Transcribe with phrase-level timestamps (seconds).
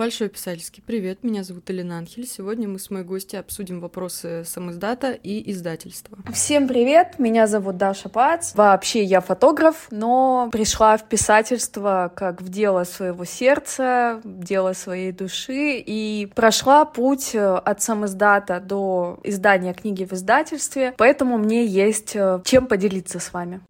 [0.00, 2.26] Большой писательский привет, меня зовут Элина Анхель.
[2.26, 6.16] Сегодня мы с моей гостью обсудим вопросы самоиздата и издательства.
[6.32, 8.54] Всем привет, меня зовут Даша Пац.
[8.54, 15.12] Вообще я фотограф, но пришла в писательство как в дело своего сердца, в дело своей
[15.12, 22.16] души и прошла путь э, от самоиздата до издания книги в издательстве, поэтому мне есть
[22.16, 23.60] э, чем поделиться с вами.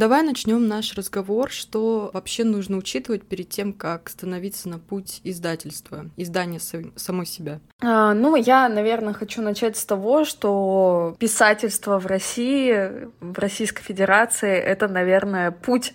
[0.00, 6.06] Давай начнем наш разговор, что вообще нужно учитывать перед тем, как становиться на путь издательства,
[6.16, 6.58] издания
[6.96, 7.60] самой себя.
[7.82, 14.56] А, ну, я, наверное, хочу начать с того, что писательство в России, в Российской Федерации,
[14.56, 15.92] это, наверное, путь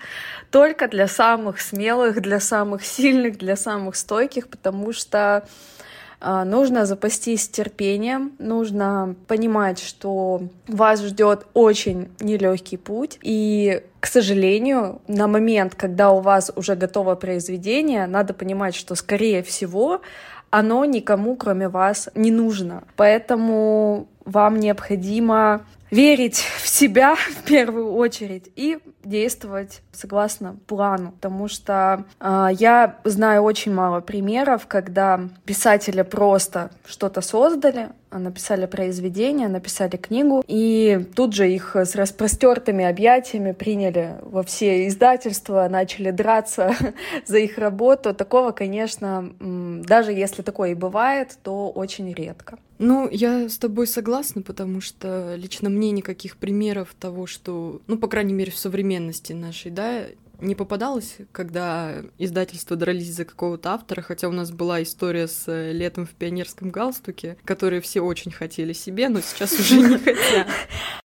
[0.52, 5.48] только для самых смелых, для самых сильных, для самых стойких, потому что
[6.22, 13.20] нужно запастись терпением, нужно понимать, что вас ждет очень нелегкий путь.
[13.22, 19.44] И, к сожалению, на момент, когда у вас уже готово произведение, надо понимать, что, скорее
[19.44, 20.02] всего,
[20.50, 22.84] оно никому, кроме вас, не нужно.
[22.96, 32.06] Поэтому вам необходимо верить в себя в первую очередь и действовать согласно плану, потому что
[32.20, 40.44] э, я знаю очень мало примеров, когда писатели просто что-то создали, написали произведение, написали книгу,
[40.48, 46.76] и тут же их с распростертыми объятиями приняли во все издательства, начали драться
[47.26, 48.14] за их работу.
[48.14, 52.58] Такого, конечно, даже если такое и бывает, то очень редко.
[52.78, 58.08] Ну, я с тобой согласна, потому что лично мне никаких примеров того, что, ну, по
[58.08, 60.04] крайней мере, в современности нашей, да,
[60.42, 65.72] не попадалось, когда издательства дрались за какого-то автора, хотя у нас была история с э,
[65.72, 70.48] «Летом в пионерском галстуке», которые все очень хотели себе, но сейчас уже не хотят.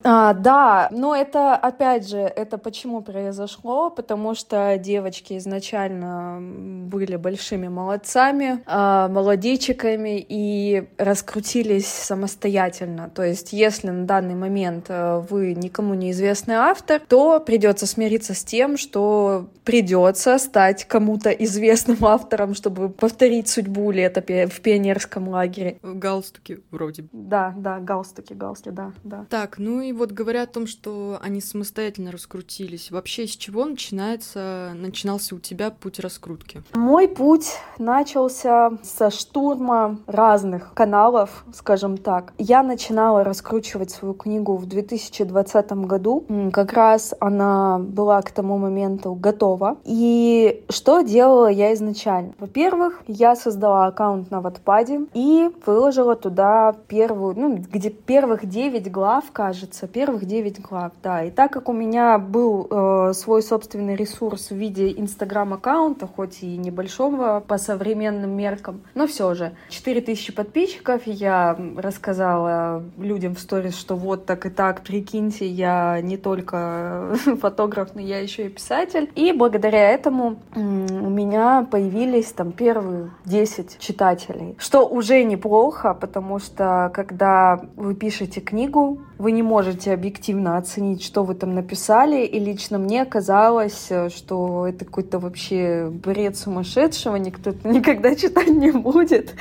[0.08, 3.90] А, да, но это, опять же, это почему произошло?
[3.90, 13.09] Потому что девочки изначально были большими молодцами, а, молодечиками и раскрутились самостоятельно.
[13.09, 18.44] То есть, если на данный момент э, вы никому неизвестный автор, то придется смириться с
[18.44, 25.80] тем, что придется стать кому-то известным автором, чтобы повторить судьбу лета в пионерском лагере.
[25.81, 27.06] Галстуки вроде.
[27.12, 29.25] Да, да, галстуки, галстуки, да, да.
[29.30, 34.72] Так, ну и вот говоря о том, что они самостоятельно раскрутились, вообще с чего начинается,
[34.75, 36.63] начинался у тебя путь раскрутки?
[36.73, 42.33] Мой путь начался со штурма разных каналов, скажем так.
[42.38, 46.25] Я начинала раскручивать свою книгу в 2020 году.
[46.51, 49.77] Как раз она была к тому моменту готова.
[49.85, 52.33] И что делала я изначально?
[52.39, 59.25] Во-первых, я создала аккаунт на Ватпаде и выложила туда первую, ну, где первых 9 глав,
[59.31, 61.23] кажется, первых 9 глав, да.
[61.23, 66.57] И так как у меня был э, свой собственный ресурс в виде инстаграм-аккаунта, хоть и
[66.57, 73.95] небольшого по современным меркам, но все же 4000 подписчиков, я рассказала людям в сторис, что
[73.95, 79.09] вот так и так, прикиньте, я не только фотограф, но я еще и писатель.
[79.16, 86.91] И благодаря этому у меня появились там первые 10 читателей, что уже неплохо, потому что
[86.94, 92.78] когда вы пишете книгу, вы не можете объективно оценить, что вы там написали, и лично
[92.78, 99.34] мне казалось, э, что это какой-то вообще бред сумасшедшего, никто никогда читать не будет.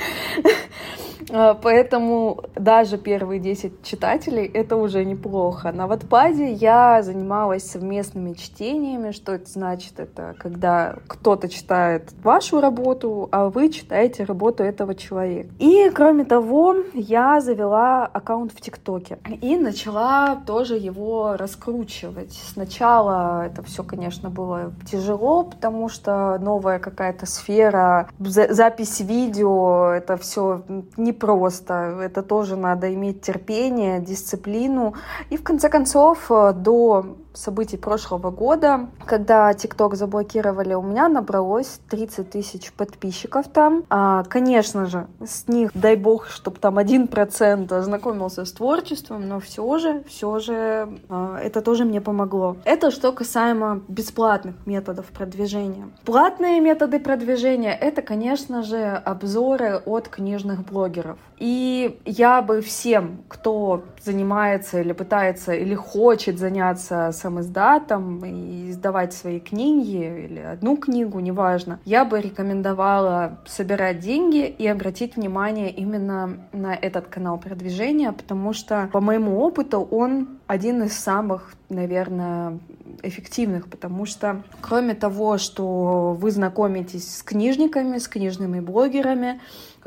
[1.31, 5.71] А, поэтому даже первые 10 читателей— это уже неплохо.
[5.71, 9.11] На Ватпаде я занималась совместными чтениями.
[9.11, 9.99] Что это значит?
[9.99, 15.49] Это когда кто-то читает вашу работу, а вы читаете работу этого человека.
[15.59, 22.33] И, кроме того, я завела аккаунт в ТикТоке и начала тоже его раскручивать.
[22.53, 30.63] Сначала это все, конечно, было тяжело, потому что новая какая-то сфера, запись видео, это все
[30.97, 31.73] не непросто.
[32.01, 34.93] Это тоже надо иметь терпение, дисциплину.
[35.31, 41.79] И в конце концов, э, до событий прошлого года, когда ТикТок заблокировали, у меня набралось
[41.89, 43.83] 30 тысяч подписчиков там.
[43.89, 49.39] А, конечно же, с них, дай бог, чтобы там один процент ознакомился с творчеством, но
[49.39, 52.57] все же, все же а, это тоже мне помогло.
[52.65, 55.89] Это что касаемо бесплатных методов продвижения.
[56.05, 61.17] Платные методы продвижения— это, конечно же, обзоры от книжных блогеров.
[61.37, 69.11] И я бы всем, кто занимается или пытается или хочет заняться сам издатом и издавать
[69.13, 76.37] свои книги или одну книгу, неважно, я бы рекомендовала собирать деньги и обратить внимание именно
[76.53, 82.59] на этот канал продвижения, потому что, по моему опыту, он один из самых, наверное,
[83.01, 89.39] эффективных, потому что кроме того, что вы знакомитесь с книжниками, с книжными блогерами,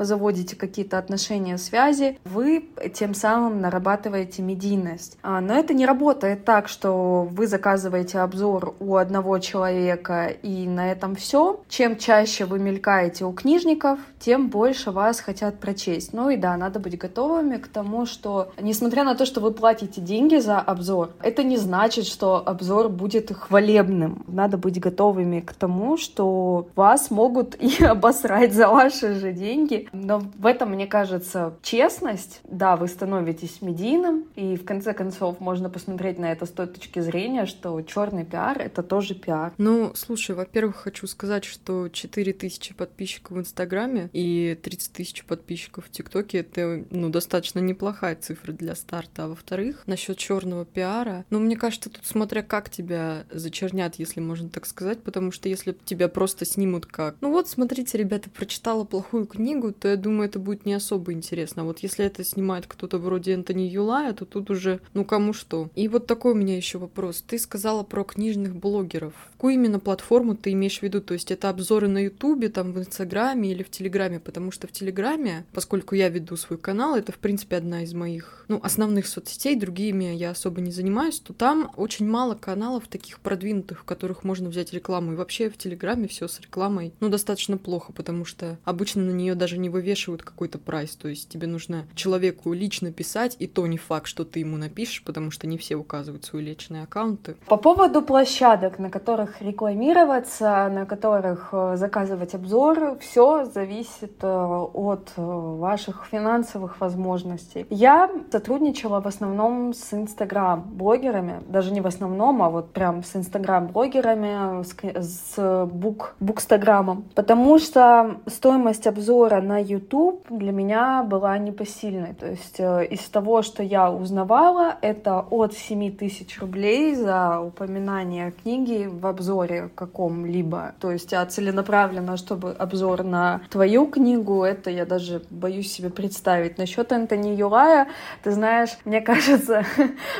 [0.05, 5.17] заводите какие-то отношения, связи, вы тем самым нарабатываете медийность.
[5.21, 10.91] А, но это не работает так, что вы заказываете обзор у одного человека и на
[10.91, 11.61] этом все.
[11.69, 16.13] Чем чаще вы мелькаете у книжников, тем больше вас хотят прочесть.
[16.13, 20.01] Ну и да, надо быть готовыми к тому, что несмотря на то, что вы платите
[20.01, 24.23] деньги за обзор, это не значит, что обзор будет хвалебным.
[24.27, 30.19] Надо быть готовыми к тому, что вас могут и обосрать за ваши же деньги, но
[30.19, 32.41] в этом, мне кажется, честность.
[32.43, 36.99] Да, вы становитесь медийным, и в конце концов можно посмотреть на это с той точки
[36.99, 39.53] зрения, что черный пиар— это тоже пиар.
[39.57, 45.91] Ну, слушай, во-первых, хочу сказать, что 4000 подписчиков в Инстаграме и 30 тысяч подписчиков в
[45.91, 49.25] ТикТоке— это, ну, достаточно неплохая цифра для старта.
[49.25, 54.49] А во-вторых, насчет черного пиара, ну, мне кажется, тут смотря как тебя зачернят, если можно
[54.49, 59.25] так сказать, потому что если тебя просто снимут как, ну вот, смотрите, ребята, прочитала плохую
[59.25, 61.63] книгу, то я думаю, это будет не особо интересно.
[61.63, 65.69] А вот если это снимает кто-то вроде Энтони Юлая, то тут уже, ну, кому что.
[65.75, 67.23] И вот такой у меня еще вопрос.
[67.25, 69.13] Ты сказала про книжных блогеров.
[69.33, 71.01] Какую именно платформу ты имеешь в виду?
[71.01, 74.19] То есть это обзоры на Ютубе, там, в Инстаграме или в Телеграме?
[74.19, 78.45] Потому что в Телеграме, поскольку я веду свой канал, это, в принципе, одна из моих,
[78.47, 83.79] ну, основных соцсетей, другими я особо не занимаюсь, то там очень мало каналов таких продвинутых,
[83.79, 85.13] в которых можно взять рекламу.
[85.13, 89.35] И вообще в Телеграме все с рекламой, ну, достаточно плохо, потому что обычно на нее
[89.35, 93.77] даже не вывешивают какой-то прайс, то есть тебе нужно человеку лично писать, и то не
[93.77, 97.35] факт, что ты ему напишешь, потому что не все указывают свои личные аккаунты.
[97.47, 105.11] По поводу площадок, на которых рекламироваться, на которых э, заказывать обзоры, все зависит э, от
[105.15, 107.65] э, ваших финансовых возможностей.
[107.69, 114.63] Я сотрудничала в основном с инстаграм-блогерами, даже не в основном, а вот прям с инстаграм-блогерами,
[114.63, 122.13] с, с бук, букстаграмом, потому что стоимость обзора на YouTube для меня была непосильной.
[122.13, 128.31] То есть э, из того, что я узнавала, это от 7 тысяч рублей за упоминание
[128.43, 130.75] книги в обзоре каком-либо.
[130.79, 136.59] То есть а целенаправленно, чтобы обзор на твою книгу, это я даже боюсь себе представить.
[136.59, 137.87] Насчет Антони Юлая,
[138.23, 139.65] ты знаешь, мне кажется,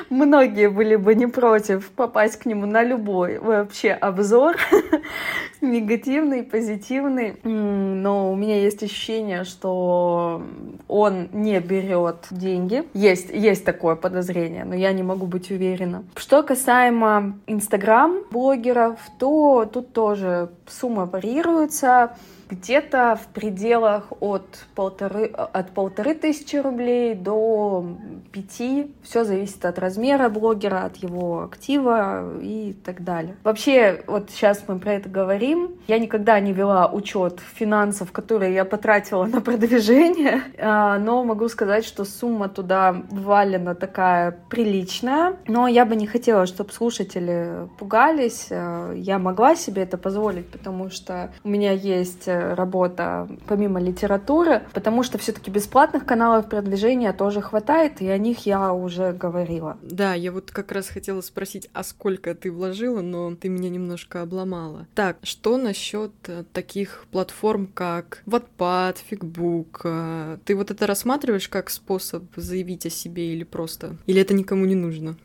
[0.09, 4.55] многие были бы не против попасть к нему на любой вообще обзор,
[5.61, 7.35] негативный, позитивный.
[7.43, 10.43] Но у меня есть ощущение, что
[10.87, 12.83] он не берет деньги.
[12.93, 16.03] Есть, есть такое подозрение, но я не могу быть уверена.
[16.15, 22.11] Что касаемо инстаграм-блогеров, то тут тоже сумма варьируется
[22.49, 27.85] где-то в пределах от полторы, от полторы тысячи рублей до
[28.31, 28.93] пяти.
[29.03, 33.35] Все зависит от размера блогера, от его актива и так далее.
[33.43, 35.75] Вообще, вот сейчас мы про это говорим.
[35.87, 41.85] Я никогда не вела учет финансов, которые я потратила на продвижение, а, но могу сказать,
[41.85, 45.37] что сумма туда валена такая приличная.
[45.47, 48.47] Но я бы не хотела, чтобы слушатели пугались.
[48.51, 55.03] А, я могла себе это позволить, потому что у меня есть работа помимо литературы, потому
[55.03, 59.77] что все-таки бесплатных каналов продвижения тоже хватает, и о них я уже говорила.
[59.81, 64.21] Да, я вот как раз хотела спросить, а сколько ты вложила, но ты меня немножко
[64.21, 64.87] обломала.
[64.95, 69.81] Так, что насчет э, таких платформ, как Wattpad, Figbook?
[69.83, 73.97] Э, ты вот это рассматриваешь как способ заявить о себе или просто?
[74.07, 75.15] Или это никому не нужно?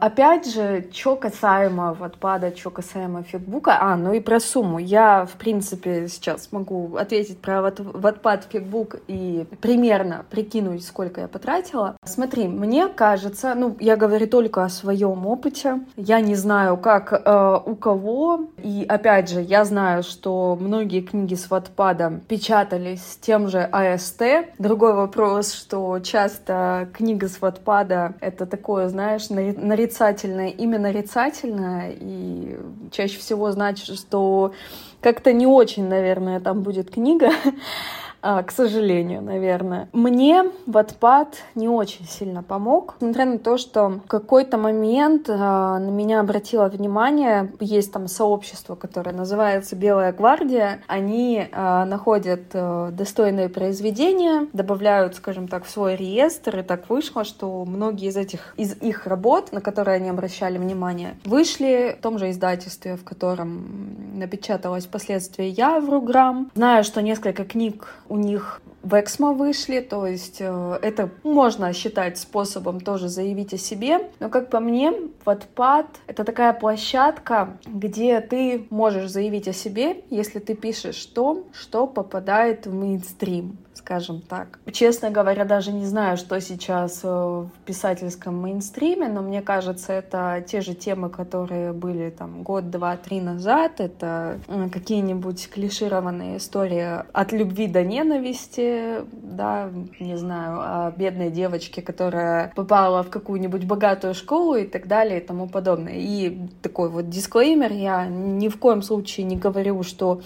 [0.00, 4.78] Опять же, что касаемо отпада, что касаемо фигбука, а, ну и про сумму.
[4.78, 11.96] Я, в принципе, сейчас могу ответить про отпад фигбук и примерно прикинуть, сколько я потратила.
[12.02, 15.80] Смотри, мне кажется, ну, я говорю только о своем опыте.
[15.96, 18.46] Я не знаю, как э, у кого.
[18.62, 24.22] И, опять же, я знаю, что многие книги с Wattpad печатались с тем же АСТ.
[24.58, 32.56] Другой вопрос, что часто книга с Wattpad— это такое, знаешь, нарицательное нарицательное, имя нарицательное, и
[32.92, 34.52] чаще всего значит, что
[35.00, 37.30] как-то не очень, наверное, там будет книга.
[38.22, 39.88] А, к сожалению, наверное.
[39.92, 45.90] Мне Wattpad не очень сильно помог, несмотря на то, что в какой-то момент а, на
[45.90, 54.46] меня обратило внимание, есть там сообщество, которое называется «Белая гвардия», они а, находят достойные произведения,
[54.52, 59.06] добавляют, скажем так, в свой реестр, и так вышло, что многие из этих, из их
[59.06, 65.46] работ, на которые они обращали внимание, вышли в том же издательстве, в котором напечаталась впоследствии
[65.46, 66.50] я в Руграм.
[66.54, 72.18] Знаю, что несколько книг у них в Эксмо вышли, то есть э, это можно считать
[72.18, 74.10] способом тоже заявить о себе.
[74.18, 74.92] Но как по мне,
[75.24, 81.86] Wattpad— это такая площадка, где ты можешь заявить о себе, если ты пишешь то, что
[81.86, 84.58] попадает в мейнстрим скажем так.
[84.70, 90.44] Честно говоря, даже не знаю, что сейчас э, в писательском мейнстриме, но мне кажется, это
[90.46, 93.80] те же темы, которые были там год, два, три назад.
[93.80, 94.38] Это
[94.72, 103.02] какие-нибудь клишированные истории от любви до ненависти, да, не знаю, о бедной девочке, которая попала
[103.02, 105.94] в какую-нибудь богатую школу и так далее и тому подобное.
[105.96, 110.20] И такой вот дисклеймер, я ни в коем случае не говорю, что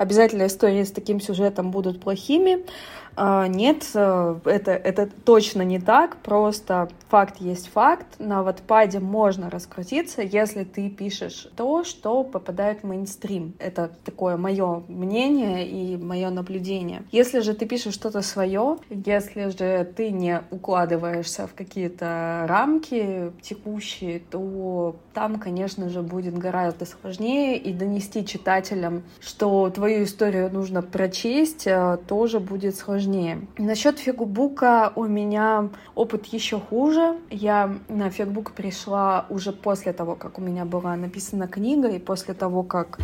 [0.00, 2.64] обязательно истории с таким сюжетом будут плохими.
[3.16, 8.06] А, нет, э, это, это точно не так, просто факт есть факт.
[8.18, 13.54] На Ватпаде можно раскрутиться, если ты пишешь то, что попадает в мейнстрим.
[13.58, 17.02] Это такое мое мнение и мое наблюдение.
[17.10, 24.20] Если же ты пишешь что-то свое, если же ты не укладываешься в какие-то рамки текущие,
[24.30, 31.66] то там, конечно же, будет гораздо сложнее и донести читателям, что твою историю нужно прочесть,
[31.66, 33.46] э, тоже будет сложнее сложнее.
[33.58, 37.16] Насчет фигбука у меня опыт еще хуже.
[37.30, 42.34] Я на фигбук пришла уже после того, как у меня была написана книга, и после
[42.34, 42.98] того, как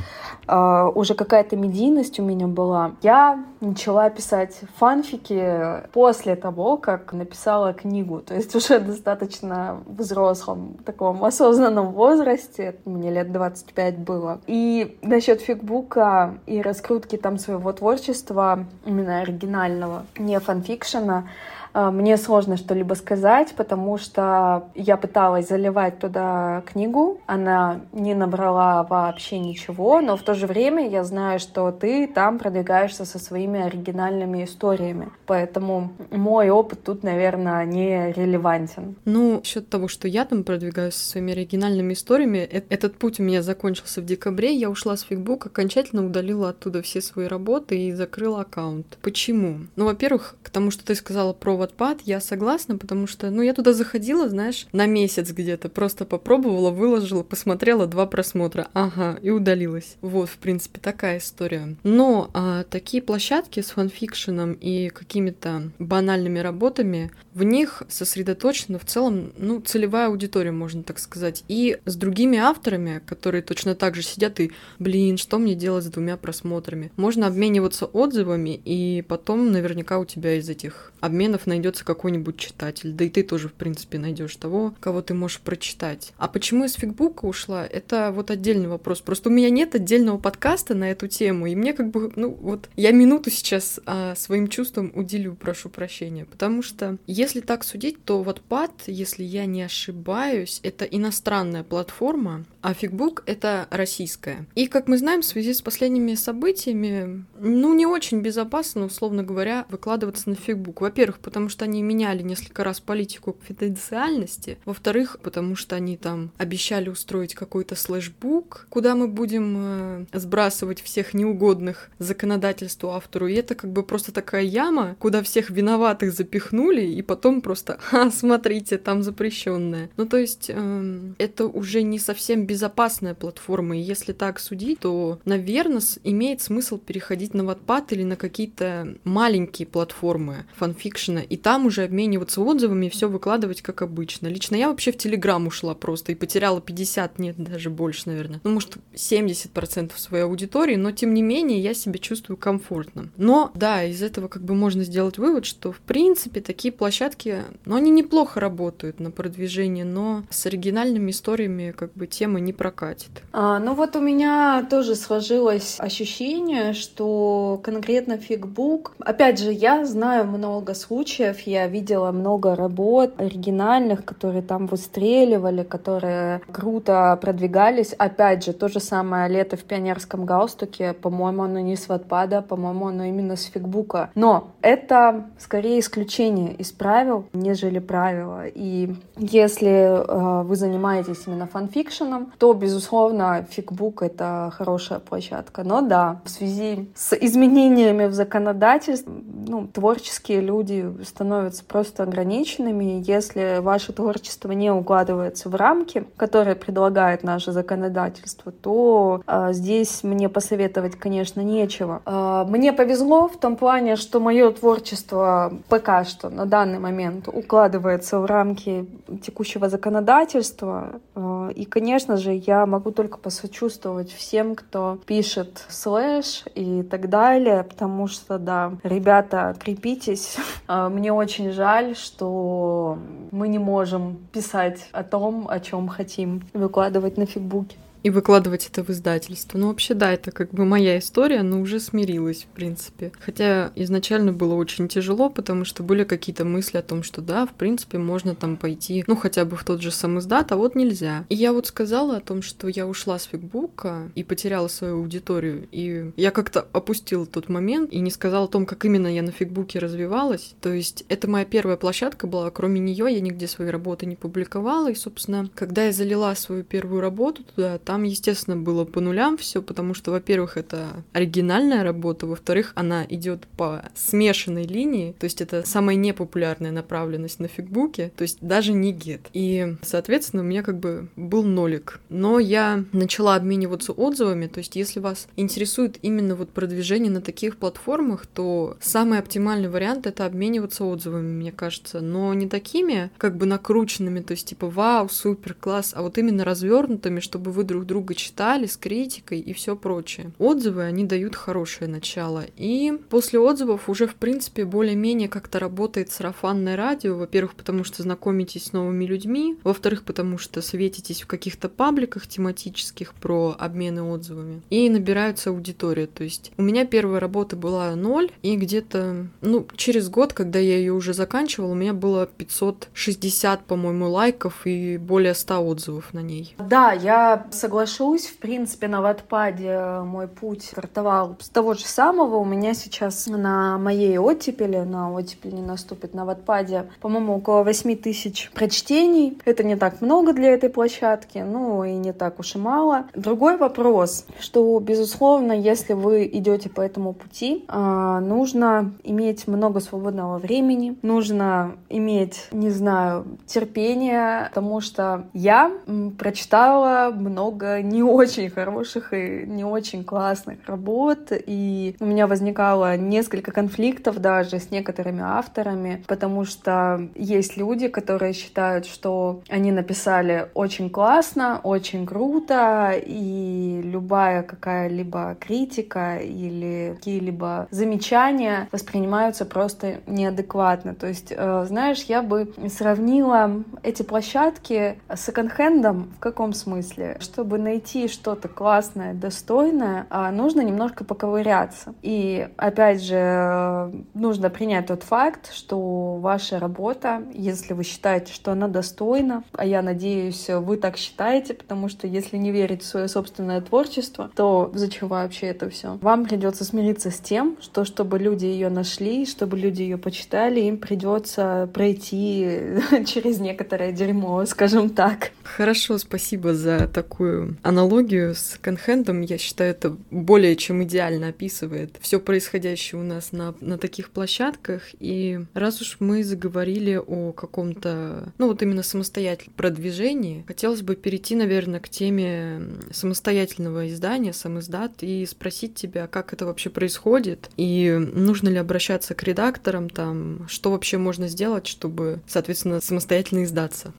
[0.47, 2.93] э, уже какая-то медийность у меня была.
[3.03, 8.21] Я начала писать фанфики после того, как написала книгу.
[8.21, 12.76] То есть уже достаточно взрослом, таком осознанном возрасте.
[12.85, 14.41] Мне лет 25 было.
[14.47, 19.86] И насчет фигбука и раскрутки там своего творчества, именно оригинального,
[20.19, 21.28] не фанфикшена,
[21.76, 29.38] мне сложно что-либо сказать, потому что я пыталась заливать туда книгу, она не набрала вообще
[29.38, 34.45] ничего, но в то же время я знаю, что ты там продвигаешься со своими оригинальными
[34.45, 35.11] историями.
[35.26, 38.97] Поэтому мой опыт тут, наверное, не релевантен.
[39.04, 43.23] Ну, счет того, что я там продвигаюсь со своими оригинальными историями, э, этот путь у
[43.23, 47.92] меня закончился в декабре, я ушла с Фигбук, окончательно удалила оттуда все свои работы и
[47.92, 48.99] закрыла аккаунт.
[49.02, 49.66] Почему?
[49.76, 53.54] Ну, во-первых, к тому, что ты сказала про Wattpad, я согласна, потому что, ну, я
[53.54, 59.96] туда заходила, знаешь, на месяц где-то, просто попробовала, выложила, посмотрела два просмотра, ага, и удалилась.
[60.00, 61.76] Вот, в принципе, такая история.
[61.82, 69.32] Но а, такие площадки с фанфикшеном и какими-то банальными работами, в них сосредоточена в целом,
[69.37, 71.44] ну, целевая аудитория, можно так сказать.
[71.49, 75.88] И с другими авторами, которые точно так же сидят и, блин, что мне делать с
[75.88, 76.92] двумя просмотрами?
[76.96, 82.93] Можно обмениваться отзывами, и потом наверняка у тебя из этих обменов найдется какой-нибудь читатель.
[82.93, 86.12] Да и ты тоже, в принципе, найдешь того, кого ты можешь прочитать.
[86.19, 89.00] А почему из фигбука ушла, это вот отдельный вопрос.
[89.00, 92.69] Просто у меня нет отдельного подкаста на эту тему, и мне как бы, ну вот,
[92.76, 96.25] я минуту сейчас а, своим чувствам уделю, прошу прощения.
[96.25, 102.45] Потому что, если так судить, то вот пад, если я не ошибаюсь, это иностранная платформа,
[102.62, 104.47] а фигбук— это российская.
[104.55, 109.67] И, как мы знаем, в связи с последними событиями, ну, не очень безопасно, условно говоря,
[109.69, 110.83] выкладываться на фигбук.
[110.87, 114.57] Во-первых, потому что они меняли несколько раз политику конфиденциальности.
[114.64, 121.12] Во-вторых, потому что они там обещали устроить какой-то слэшбук, куда мы будем э, сбрасывать всех
[121.12, 123.26] неугодных законодательству автору.
[123.26, 128.09] И это как бы просто такая яма, куда всех виноватых запихнули, и потом просто, ха,
[128.12, 129.90] смотрите, там запрещенное.
[129.97, 133.76] Ну, то есть, э, это уже не совсем безопасная платформа.
[133.76, 139.66] И если так судить, то, наверное, имеет смысл переходить на Wattpad или на какие-то маленькие
[139.66, 144.28] платформы фанфикшена, и там уже обмениваться отзывами и все выкладывать как обычно.
[144.28, 148.40] Лично я вообще в Телеграм ушла просто и потеряла 50, нет, даже больше, наверное.
[148.45, 153.11] Ну, может, 70% своей аудитории, но тем не менее я себя чувствую комфортно.
[153.16, 157.76] Но, да, из этого как бы можно сделать вывод, что, в принципе, такие площадки, ну,
[157.76, 163.11] они неплохо работают на продвижение, но с оригинальными историями как бы тема не прокатит.
[163.33, 170.26] А, ну вот у меня тоже сложилось ощущение, что конкретно фигбук, опять же, я знаю
[170.26, 177.92] много случаев, я видела много работ оригинальных, которые там выстреливали, которые круто продвигались.
[177.92, 182.88] Опять же, то же самое лето в пионерском галстуке, по-моему, оно не с Ватпада, по-моему,
[182.88, 184.11] оно именно с фигбука.
[184.14, 188.46] Но это скорее исключение из правил, нежели правила.
[188.46, 195.64] И если э, вы занимаетесь именно фанфикшеном, то, безусловно, фигбук— это хорошая площадка.
[195.64, 199.12] Но да, в связи с изменениями в законодательстве
[199.46, 200.55] ну, творческие люди
[201.04, 209.22] становятся просто ограниченными, если ваше творчество не укладывается в рамки, которые предлагает наше законодательство, то
[209.26, 212.02] э, здесь мне посоветовать, конечно, нечего.
[212.06, 218.18] Э, мне повезло в том плане, что мое творчество пока что на данный момент укладывается
[218.20, 218.86] в рамки
[219.22, 221.00] текущего законодательства.
[221.14, 227.65] Э, и, конечно же, я могу только посочувствовать всем, кто пишет слэш и так далее,
[227.65, 230.37] потому что, да, ребята, крепитесь.
[230.69, 232.99] Э, мне очень жаль, что
[233.31, 238.84] мы не можем писать о том, о чем хотим выкладывать на фигбуке и выкладывать это
[238.84, 239.58] в издательство.
[239.58, 243.10] Ну, вообще, да, это как бы моя история, но уже смирилась, в принципе.
[243.18, 247.54] Хотя изначально было очень тяжело, потому что были какие-то мысли о том, что да, в
[247.54, 251.25] принципе, можно там пойти, ну, хотя бы в тот же сам издат, а вот нельзя.
[251.28, 255.66] И я вот сказала о том, что я ушла с фигбука и потеряла свою аудиторию,
[255.72, 259.32] и я как-то опустила тот момент и не сказала о том, как именно я на
[259.32, 260.54] фигбуке развивалась.
[260.60, 264.92] То есть это моя первая площадка была, кроме нее я нигде свои работы не публиковала,
[264.92, 269.38] и, собственно, когда я залила свою первую работу туда, там там, естественно, было по нулям
[269.38, 275.41] все, потому что, во-первых, это оригинальная работа, во-вторых, она идет по смешанной линии, то есть
[275.41, 279.23] это самая непопулярная направленность на фигбуке, то есть даже не гет.
[279.33, 282.00] И, соответственно, у меня как бы был нолик.
[282.11, 287.57] Но я начала обмениваться отзывами, то есть если вас интересует именно вот продвижение на таких
[287.57, 293.47] платформах, то самый оптимальный вариант— это обмениваться отзывами, мне кажется, но не такими, как бы
[293.47, 298.14] накрученными, то есть типа «Вау, супер, класс», а вот именно развернутыми, чтобы вы друг друга
[298.14, 300.33] читали с критикой и все прочее.
[300.38, 302.45] Отзывы, они дают хорошее начало.
[302.57, 307.16] И после отзывов уже, в принципе, более-менее как-то работает сарафанное радио.
[307.16, 309.57] Во-первых, потому что знакомитесь с новыми людьми.
[309.62, 314.62] Во-вторых, потому что светитесь в каких-то пабликах тематических про обмены отзывами.
[314.71, 316.07] И набираются аудитория.
[316.07, 320.76] То есть у меня первая работа была ноль, и где-то, ну, через год, когда я
[320.76, 326.55] ее уже заканчивала, у меня было 560, по-моему, лайков и более 100 отзывов на ней.
[326.59, 328.26] Да, я согласна соглашусь.
[328.26, 332.37] В принципе, на Ватпаде мой путь стартовал с того же самого.
[332.37, 337.97] У меня сейчас на моей оттепели, на оттепель не наступит, на Ватпаде, по-моему, около 8
[337.97, 339.36] тысяч прочтений.
[339.45, 343.06] Это не так много для этой площадки, ну и не так уж и мало.
[343.14, 350.38] Другой вопрос, что, безусловно, если вы идете по этому пути, а, нужно иметь много свободного
[350.38, 355.73] времени, нужно иметь, не знаю, терпение, потому что я
[356.17, 362.97] прочитала много много не очень хороших и не очень классных работ, и у меня возникало
[362.97, 370.49] несколько конфликтов даже с некоторыми авторами, потому что есть люди, которые считают, что они написали
[370.54, 380.95] очень классно, очень круто, и любая какая-либо критика или какие-либо замечания воспринимаются просто неадекватно.
[380.95, 387.16] То есть, э, знаешь, я бы сравнила эти площадки с секонд-хендом в каком смысле?
[387.21, 391.95] Чтобы чтобы найти что-то классное, достойное, а, нужно немножко поковыряться.
[392.02, 398.67] И опять же, нужно принять тот факт, что ваша работа, если вы считаете, что она
[398.67, 403.61] достойна, а я надеюсь, вы так считаете, потому что если не верить в свое собственное
[403.61, 405.99] творчество, то зачем вообще это все?
[406.02, 410.78] Вам придется смириться с тем, что чтобы люди ее нашли, чтобы люди ее почитали, им
[410.78, 415.30] придется пройти через некоторое дерьмо, скажем так.
[415.45, 422.20] Хорошо, спасибо за такую аналогию с конхендом, я считаю, это более чем идеально описывает все
[422.20, 424.82] происходящее у нас на, на таких площадках.
[425.00, 431.34] И раз уж мы заговорили о каком-то, ну вот именно самостоятельном продвижении, хотелось бы перейти,
[431.34, 437.90] наверное, к теме самостоятельного издания, сам издат, и спросить тебя, как это вообще происходит, и
[438.12, 443.92] нужно ли обращаться к редакторам, там, что вообще можно сделать, чтобы, соответственно, самостоятельно издаться.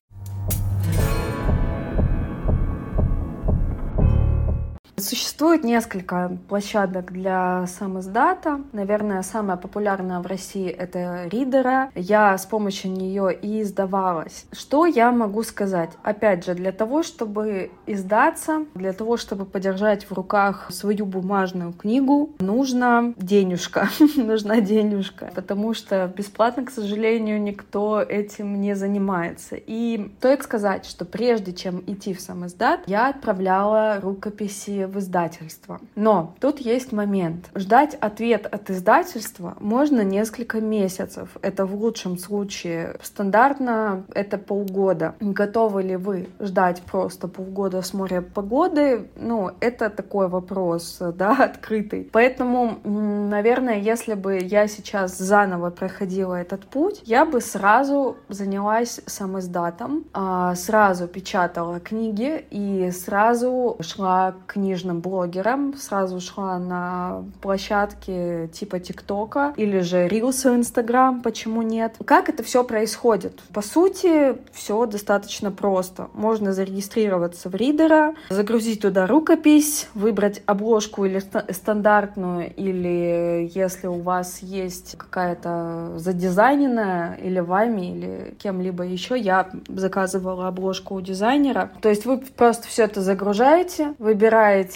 [4.99, 8.61] Существует несколько площадок для самоиздата.
[8.73, 11.91] Наверное, самая популярная в России— это Ридера.
[11.93, 14.47] Я с помощью нее и издавалась.
[14.51, 15.91] Что я могу сказать?
[16.01, 22.31] Опять же, для того, чтобы издаться, для того, чтобы подержать в руках свою бумажную книгу,
[22.39, 23.89] нужно денежка.
[24.15, 25.29] Нужна денежка.
[25.35, 29.57] Потому что бесплатно, к сожалению, никто этим не занимается.
[29.57, 35.79] И стоит сказать, что прежде чем идти в самоиздат, я отправляла рукописи в издательство.
[35.95, 37.49] Но тут есть момент.
[37.55, 41.37] Ждать ответ от издательства можно несколько месяцев.
[41.41, 42.97] Это в лучшем случае.
[43.01, 45.15] Стандартно это полгода.
[45.19, 49.09] Готовы ли вы ждать просто полгода с моря погоды?
[49.15, 52.09] Ну, это такой вопрос, да, открытый.
[52.11, 59.39] Поэтому, наверное, если бы я сейчас заново проходила этот путь, я бы сразу занялась сам
[59.39, 68.47] издатом, а, сразу печатала книги и сразу шла к книжным блогерам, сразу шла на площадки
[68.53, 71.95] типа ТикТока или же Рилсы в Инстаграм, почему нет.
[72.05, 73.41] Как это все происходит?
[73.53, 76.09] По сути, все достаточно просто.
[76.13, 81.19] Можно зарегистрироваться в Ридера, загрузить туда рукопись, выбрать обложку или
[81.51, 90.47] стандартную, или если у вас есть какая-то задизайненная или вами, или кем-либо еще, я заказывала
[90.47, 91.71] обложку у дизайнера.
[91.81, 94.66] То есть вы просто все это загружаете, выбираете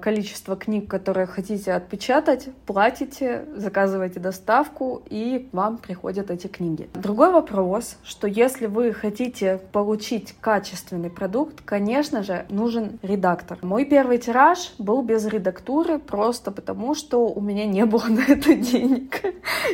[0.00, 6.88] количество книг, которые хотите отпечатать, платите, заказываете доставку, и вам приходят эти книги.
[6.94, 13.58] Другой вопрос, что если вы хотите получить качественный продукт, конечно же, нужен редактор.
[13.62, 18.54] Мой первый тираж был без редактуры, просто потому что у меня не было на это
[18.54, 19.22] денег.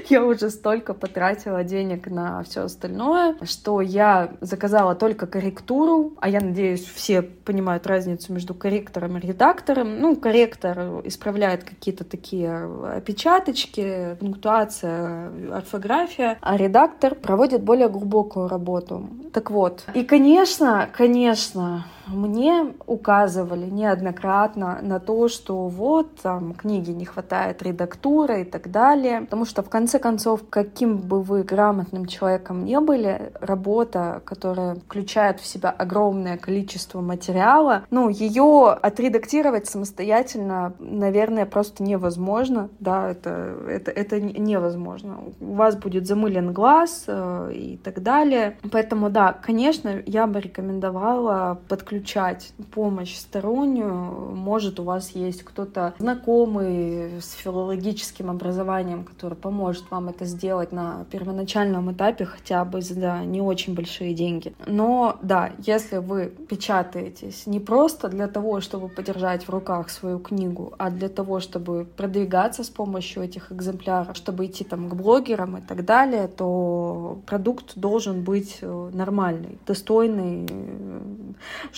[0.09, 6.41] Я уже столько потратила денег на все остальное, что я заказала только корректуру, а я
[6.41, 9.62] надеюсь, все понимают разницу между корректором и редактором.
[9.69, 19.09] Ну, корректор исправляет какие-то такие опечаточки, пунктуация, орфография, а редактор проводит более глубокую работу.
[19.33, 27.05] Так вот, и, конечно, конечно, мне указывали неоднократно на то, что вот там книги не
[27.05, 29.23] хватает редактуры и так далее.
[29.23, 35.41] Потому что в конце концов, каким бы вы грамотным человеком не были, работа, которая включает
[35.41, 42.69] в себя огромное количество материала, ну, ее отредактировать самостоятельно, наверное, просто невозможно.
[42.81, 45.19] Да, это, это, это невозможно.
[45.41, 48.57] У вас будет замылен глаз э, и так далее.
[48.71, 54.35] Поэтому, да, конечно, я бы рекомендовала подключить подключать помощь стороннюю.
[54.35, 61.05] Может, у вас есть кто-то знакомый с филологическим образованием, который поможет вам это сделать на
[61.11, 64.55] первоначальном этапе хотя бы за не очень большие деньги.
[64.67, 70.73] Но да, если вы печатаетесь не просто для того, чтобы подержать в руках свою книгу,
[70.79, 75.61] а для того, чтобы продвигаться с помощью этих экземпляров, чтобы идти там к блогерам и
[75.61, 81.01] так далее, то продукт должен быть э, нормальный, достойный, э,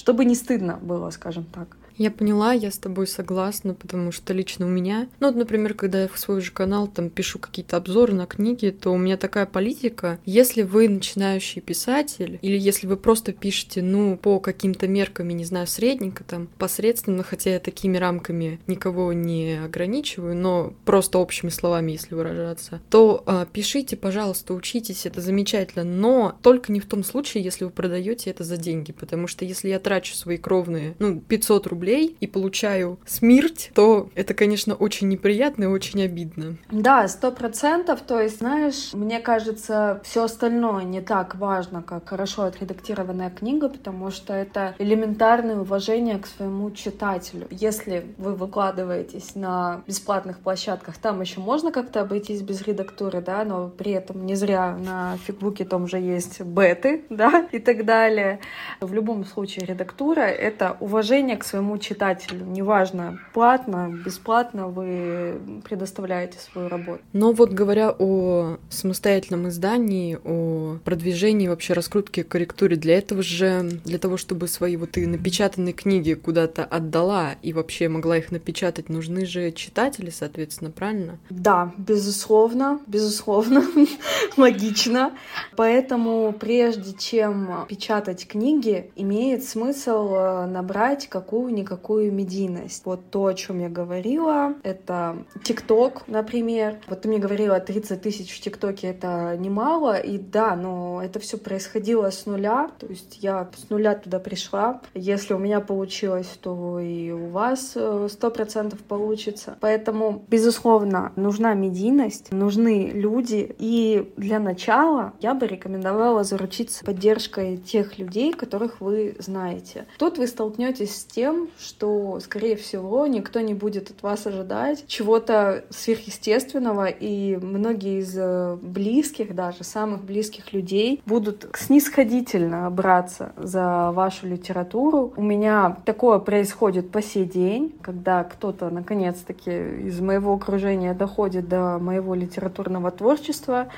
[0.05, 1.79] чтобы не стыдно было, скажем так.
[1.97, 6.03] Я поняла, я с тобой согласна, потому что лично у меня, ну вот, например, когда
[6.03, 9.47] я в свой же канал там пишу какие-то обзоры на книги, то у меня такая
[9.47, 15.35] политика, если вы начинающий писатель, или если вы просто пишете, ну, по каким-то меркам, я
[15.35, 21.51] не знаю, средненько, там, посредственно, хотя я такими рамками никого не ограничиваю, но просто общими
[21.51, 27.05] словами, если выражаться, то э, пишите, пожалуйста, учитесь, это замечательно, но только не в том
[27.05, 31.21] случае, если вы продаете это за деньги, потому что если я трачу свои кровные, ну,
[31.21, 36.57] 500 рублей рублей и получаю смерть, то это, конечно, очень неприятно и очень обидно.
[36.71, 38.01] Да, сто процентов.
[38.01, 44.11] То есть, знаешь, мне кажется, все остальное не так важно, как хорошо отредактированная книга, потому
[44.11, 47.47] что это элементарное уважение к своему читателю.
[47.51, 53.69] Если вы выкладываетесь на бесплатных площадках, там еще можно как-то обойтись без редактуры, да, но
[53.69, 58.41] при этом не зря на фигбуке том же есть беты, да, и так далее.
[58.81, 62.45] В любом случае редактура— это уважение к своему читателю.
[62.45, 67.03] Неважно, платно, бесплатно вы предоставляете свою работу.
[67.13, 73.99] Но вот говоря о самостоятельном издании, о продвижении, вообще раскрутке, корректуре, для этого же, для
[73.99, 79.27] того, чтобы свои вот и напечатанные книги куда-то отдала и вообще могла их напечатать, нужны
[79.27, 81.19] же читатели, соответственно, правильно?
[81.31, 83.65] Да, безусловно, безусловно,
[84.37, 85.13] логично.
[85.57, 92.83] Поэтому прежде чем печатать книги, имеет смысл э, набрать какую-нибудь никакую медийность.
[92.85, 96.79] Вот то, о чем я говорила, это ТикТок, например.
[96.89, 101.39] Вот ты мне говорила, 30 тысяч в ТикТоке это немало, и да, но это все
[101.39, 104.83] происходило с нуля, то есть я с нуля туда пришла.
[104.95, 109.57] Если у меня получилось, то и у вас э, сто процентов получится.
[109.61, 117.99] Поэтому, безусловно, нужна медийность, нужны люди, и для начала я бы рекомендовала заручиться поддержкой тех
[117.99, 119.87] людей, которых вы знаете.
[119.99, 125.65] Тут вы столкнетесь с тем, что, скорее всего, никто не будет от вас ожидать чего-то
[125.71, 134.27] сверхъестественного, и многие из э, близких, даже самых близких людей, будут снисходительно браться за вашу
[134.27, 135.13] литературу.
[135.17, 139.51] У меня такое происходит по сей день, когда кто-то, наконец-таки,
[139.87, 143.69] из моего окружения доходит до моего литературного творчества,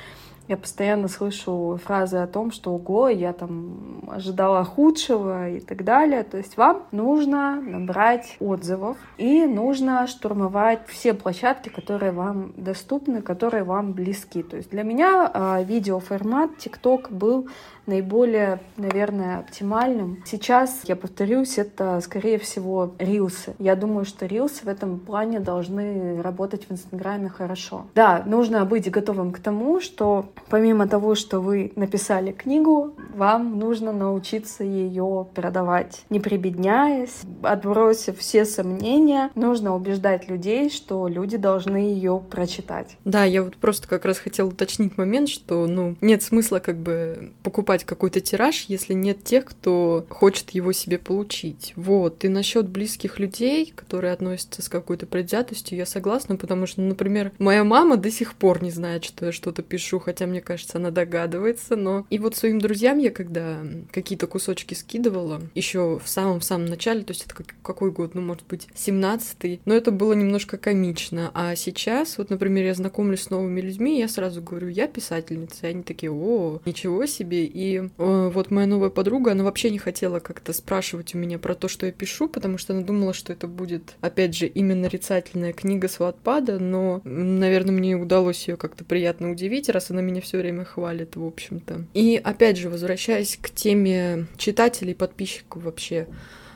[0.47, 6.23] я постоянно слышу фразы о том, что ого, я там ожидала худшего и так далее.
[6.23, 13.63] То есть вам нужно набрать отзывов и нужно штурмовать все площадки, которые вам доступны, которые
[13.63, 14.41] вам близки.
[14.41, 17.49] То есть для меня э, видеоформат TikTok был
[17.87, 20.21] наиболее, наверное, оптимальным.
[20.25, 23.55] Сейчас, я повторюсь, это, скорее всего, рилсы.
[23.59, 27.85] Я думаю, что рилсы в этом плане должны работать в Инстаграме хорошо.
[27.95, 33.91] Да, нужно быть готовым к тому, что помимо того, что вы написали книгу, вам нужно
[33.91, 42.21] научиться ее продавать, не прибедняясь, отбросив все сомнения, нужно убеждать людей, что люди должны ее
[42.29, 42.97] прочитать.
[43.05, 47.31] Да, я вот просто как раз хотела уточнить момент, что, ну, нет смысла как бы
[47.43, 51.73] покупать покупать какой-то тираж, если нет тех, кто хочет его себе получить.
[51.75, 52.23] Вот.
[52.23, 57.63] И насчет близких людей, которые относятся с какой-то предвзятостью, я согласна, потому что, например, моя
[57.63, 61.75] мама до сих пор не знает, что я что-то пишу, хотя, мне кажется, она догадывается,
[61.75, 62.05] но...
[62.09, 63.59] И вот своим друзьям я когда
[63.91, 68.67] какие-то кусочки скидывала, еще в самом-самом начале, то есть это какой год, ну, может быть,
[68.75, 71.31] 17-й, но это было немножко комично.
[71.33, 75.69] А сейчас, вот, например, я знакомлюсь с новыми людьми, я сразу говорю, я писательница, и
[75.71, 79.79] они такие, о, ничего себе, и и э, вот моя новая подруга, она вообще не
[79.79, 83.33] хотела как-то спрашивать у меня про то, что я пишу, потому что она думала, что
[83.33, 88.83] это будет, опять же, именно нарицательная книга с Ватпада, но, наверное, мне удалось ее как-то
[88.85, 91.85] приятно удивить, раз она меня все время хвалит, в общем-то.
[91.93, 96.07] И опять же, возвращаясь к теме читателей, подписчиков вообще,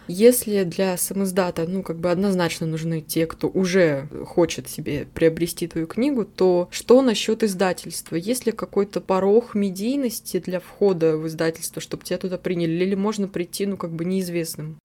[0.07, 5.87] если для самоздата, ну, как бы однозначно нужны те, кто уже хочет себе приобрести твою
[5.87, 8.15] книгу, то что насчет издательства?
[8.15, 12.83] Есть ли какой-то порог медийности для входа в издательство, чтобы тебя туда приняли?
[12.83, 14.77] Или можно прийти, ну, как бы неизвестным?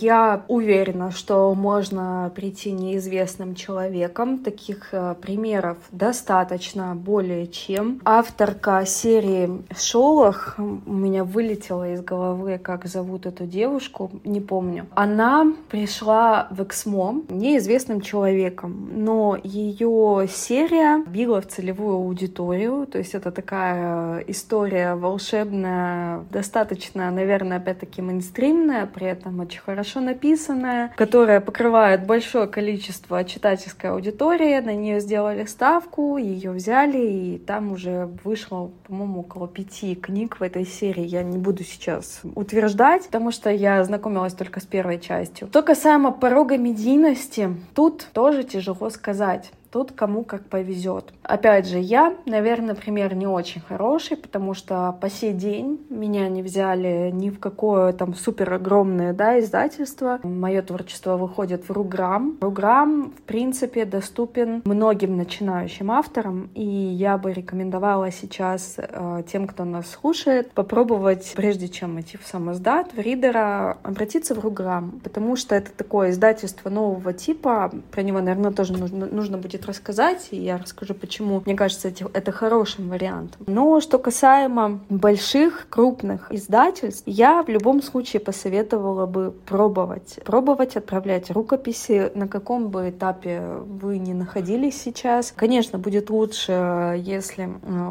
[0.00, 4.38] Я уверена, что можно прийти неизвестным человеком.
[4.38, 8.00] Таких э, примеров достаточно, более чем.
[8.04, 14.86] Авторка серии «Шолох» у меня вылетела из головы, как зовут эту девушку, не помню.
[14.94, 23.14] Она пришла в Эксмо неизвестным человеком, но ее серия била в целевую аудиторию, то есть
[23.14, 32.06] это такая история волшебная, достаточно, наверное, опять-таки мейнстримная, при этом очень хорошо написанная, которая покрывает
[32.06, 34.58] большое количество читательской аудитории.
[34.60, 40.42] На нее сделали ставку, ее взяли, и там уже вышло, по-моему, около пяти книг в
[40.42, 41.04] этой серии.
[41.04, 45.48] Я не буду сейчас утверждать, потому что я знакомилась только с первой частью.
[45.48, 49.50] Что касаемо порога медийности, тут тоже тяжело сказать.
[49.74, 51.12] Тут кому как повезет.
[51.24, 56.44] Опять же, я, наверное, пример не очень хороший, потому что по сей день меня не
[56.44, 60.20] взяли ни в какое там супер огромное да, издательство.
[60.22, 62.38] Мое творчество выходит в Руграм.
[62.40, 69.64] Руграм, в принципе, доступен многим начинающим авторам, и я бы рекомендовала сейчас э, тем, кто
[69.64, 75.56] нас слушает, попробовать, прежде чем идти в самоздат, в ридера, обратиться в Руграм, потому что
[75.56, 80.58] это такое издательство нового типа, про него, наверное, тоже нужно, нужно будет рассказать, и я
[80.58, 83.42] расскажу, почему мне кажется это хорошим вариантом.
[83.46, 90.18] Но что касаемо больших, крупных издательств, я в любом случае посоветовала бы пробовать.
[90.24, 95.32] Пробовать отправлять рукописи, на каком бы этапе вы ни находились сейчас.
[95.36, 97.48] Конечно, будет лучше, если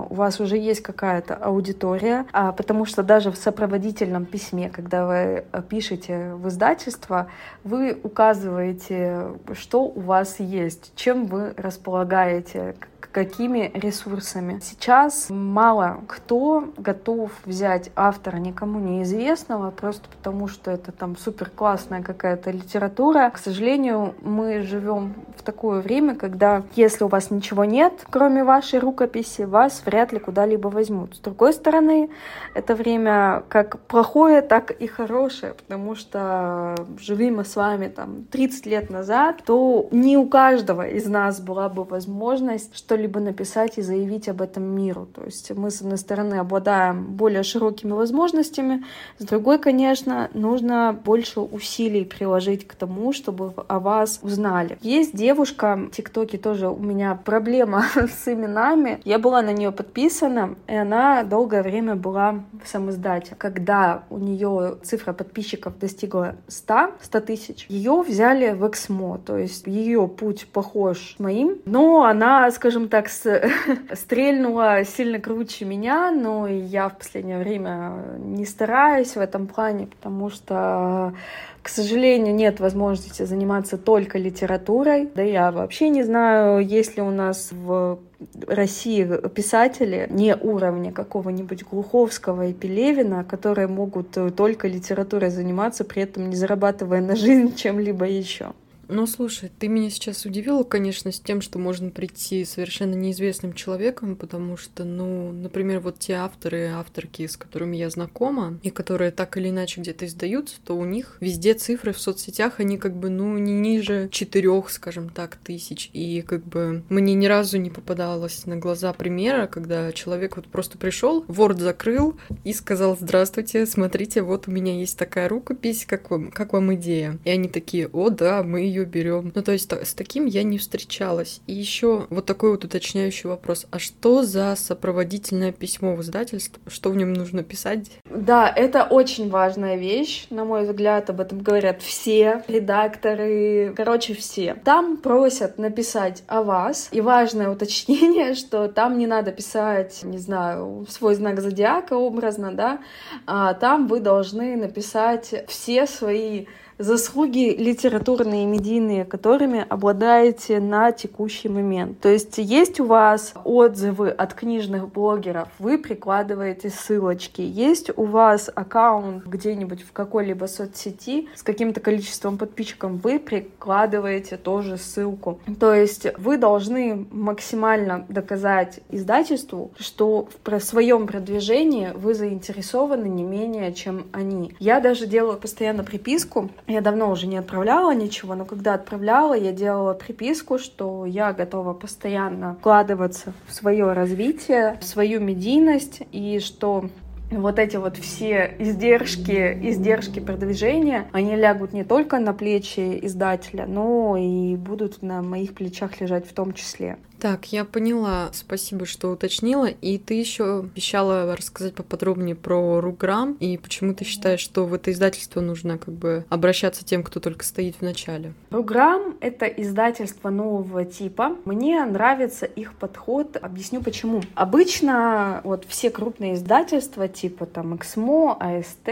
[0.09, 5.45] у вас уже есть какая-то аудитория, а потому что даже в сопроводительном письме, когда вы
[5.69, 7.27] пишете в издательство,
[7.63, 12.75] вы указываете, что у вас есть, чем вы располагаете,
[13.13, 14.59] какими ресурсами.
[14.61, 22.01] Сейчас мало кто готов взять автора никому неизвестного, просто потому что это там супер классная
[22.01, 23.29] какая-то литература.
[23.29, 28.79] К сожалению, мы живем в такое время, когда если у вас ничего нет, кроме вашей
[28.79, 31.15] рукописи, вас вряд ли куда-либо возьмут.
[31.15, 32.09] С другой стороны,
[32.55, 38.65] это время как плохое, так и хорошее, потому что жили мы с вами там 30
[38.65, 44.29] лет назад, то не у каждого из нас была бы возможность что-либо написать и заявить
[44.29, 45.05] об этом миру.
[45.13, 48.83] То есть мы, с одной стороны, обладаем более широкими возможностями,
[49.17, 54.77] с другой, конечно, нужно больше усилий приложить к тому, чтобы о вас узнали.
[54.81, 59.01] Есть девушка, в ТикТоке тоже у меня проблема с именами.
[59.03, 63.35] Я была на нее подписана, и она долгое время была в самоиздате.
[63.37, 69.67] Когда у нее цифра подписчиков достигла 100, 100 тысяч, ее взяли в Эксмо, то есть
[69.67, 73.09] ее путь похож моим, но она, скажем так,
[73.93, 80.29] стрельнула сильно круче меня, но я в последнее время не стараюсь в этом плане, потому
[80.29, 81.15] что
[81.63, 85.09] к сожалению, нет возможности заниматься только литературой.
[85.15, 87.99] Да я вообще не знаю, есть ли у нас в
[88.45, 96.29] России писатели не уровня какого-нибудь Глуховского и Пелевина, которые могут только литературой заниматься, при этом
[96.29, 98.51] не зарабатывая на жизнь чем-либо еще.
[98.89, 104.15] Ну, слушай, ты меня сейчас удивила, конечно, с тем, что можно прийти совершенно неизвестным человеком,
[104.15, 109.37] потому что, ну, например, вот те авторы авторки, с которыми я знакома, и которые так
[109.37, 113.37] или иначе где-то издаются, то у них везде цифры в соцсетях, они как бы, ну,
[113.37, 115.89] не ниже четырех, скажем так, тысяч.
[115.93, 120.77] И как бы мне ни разу не попадалось на глаза примера, когда человек вот просто
[120.77, 126.31] пришел, Word закрыл и сказал, здравствуйте, смотрите, вот у меня есть такая рукопись, как вам,
[126.31, 127.17] как вам идея?
[127.23, 129.31] И они такие, о, да, мы ее берем.
[129.33, 131.41] Ну, то есть с таким я не встречалась.
[131.47, 133.67] И еще вот такой вот уточняющий вопрос.
[133.71, 136.61] А что за сопроводительное письмо в издательство?
[136.67, 137.91] Что в нем нужно писать?
[138.09, 144.55] Да, это очень важная вещь, на мой взгляд, об этом говорят все редакторы, короче, все.
[144.63, 146.89] Там просят написать о вас.
[146.91, 152.79] И важное уточнение, что там не надо писать, не знаю, свой знак зодиака образно, да,
[153.25, 156.45] а там вы должны написать все свои
[156.83, 161.99] заслуги литературные и медийные, которыми обладаете на текущий момент.
[161.99, 167.41] То есть есть у вас отзывы от книжных блогеров, вы прикладываете ссылочки.
[167.41, 174.77] Есть у вас аккаунт где-нибудь в какой-либо соцсети с каким-то количеством подписчиков, вы прикладываете тоже
[174.77, 175.39] ссылку.
[175.59, 183.73] То есть вы должны максимально доказать издательству, что в своем продвижении вы заинтересованы не менее,
[183.73, 184.55] чем они.
[184.59, 189.51] Я даже делаю постоянно приписку я давно уже не отправляла ничего, но когда отправляла, я
[189.51, 196.85] делала приписку, что я готова постоянно вкладываться в свое развитие, в свою медийность, и что
[197.31, 204.17] вот эти вот все издержки, издержки продвижения, они лягут не только на плечи издателя, но
[204.17, 206.97] и будут на моих плечах лежать в том числе.
[207.23, 208.31] Так, я поняла.
[208.33, 209.67] Спасибо, что уточнила.
[209.67, 214.91] И ты еще обещала рассказать поподробнее про Руграм и почему ты считаешь, что в это
[214.91, 218.33] издательство нужно как бы обращаться тем, кто только стоит в начале.
[218.49, 221.37] Руграм— это издательство нового типа.
[221.45, 223.37] Мне нравится их подход.
[223.41, 224.21] Объясню почему.
[224.35, 228.89] Обычно вот все крупные издательства типа там Эксмо, АСТ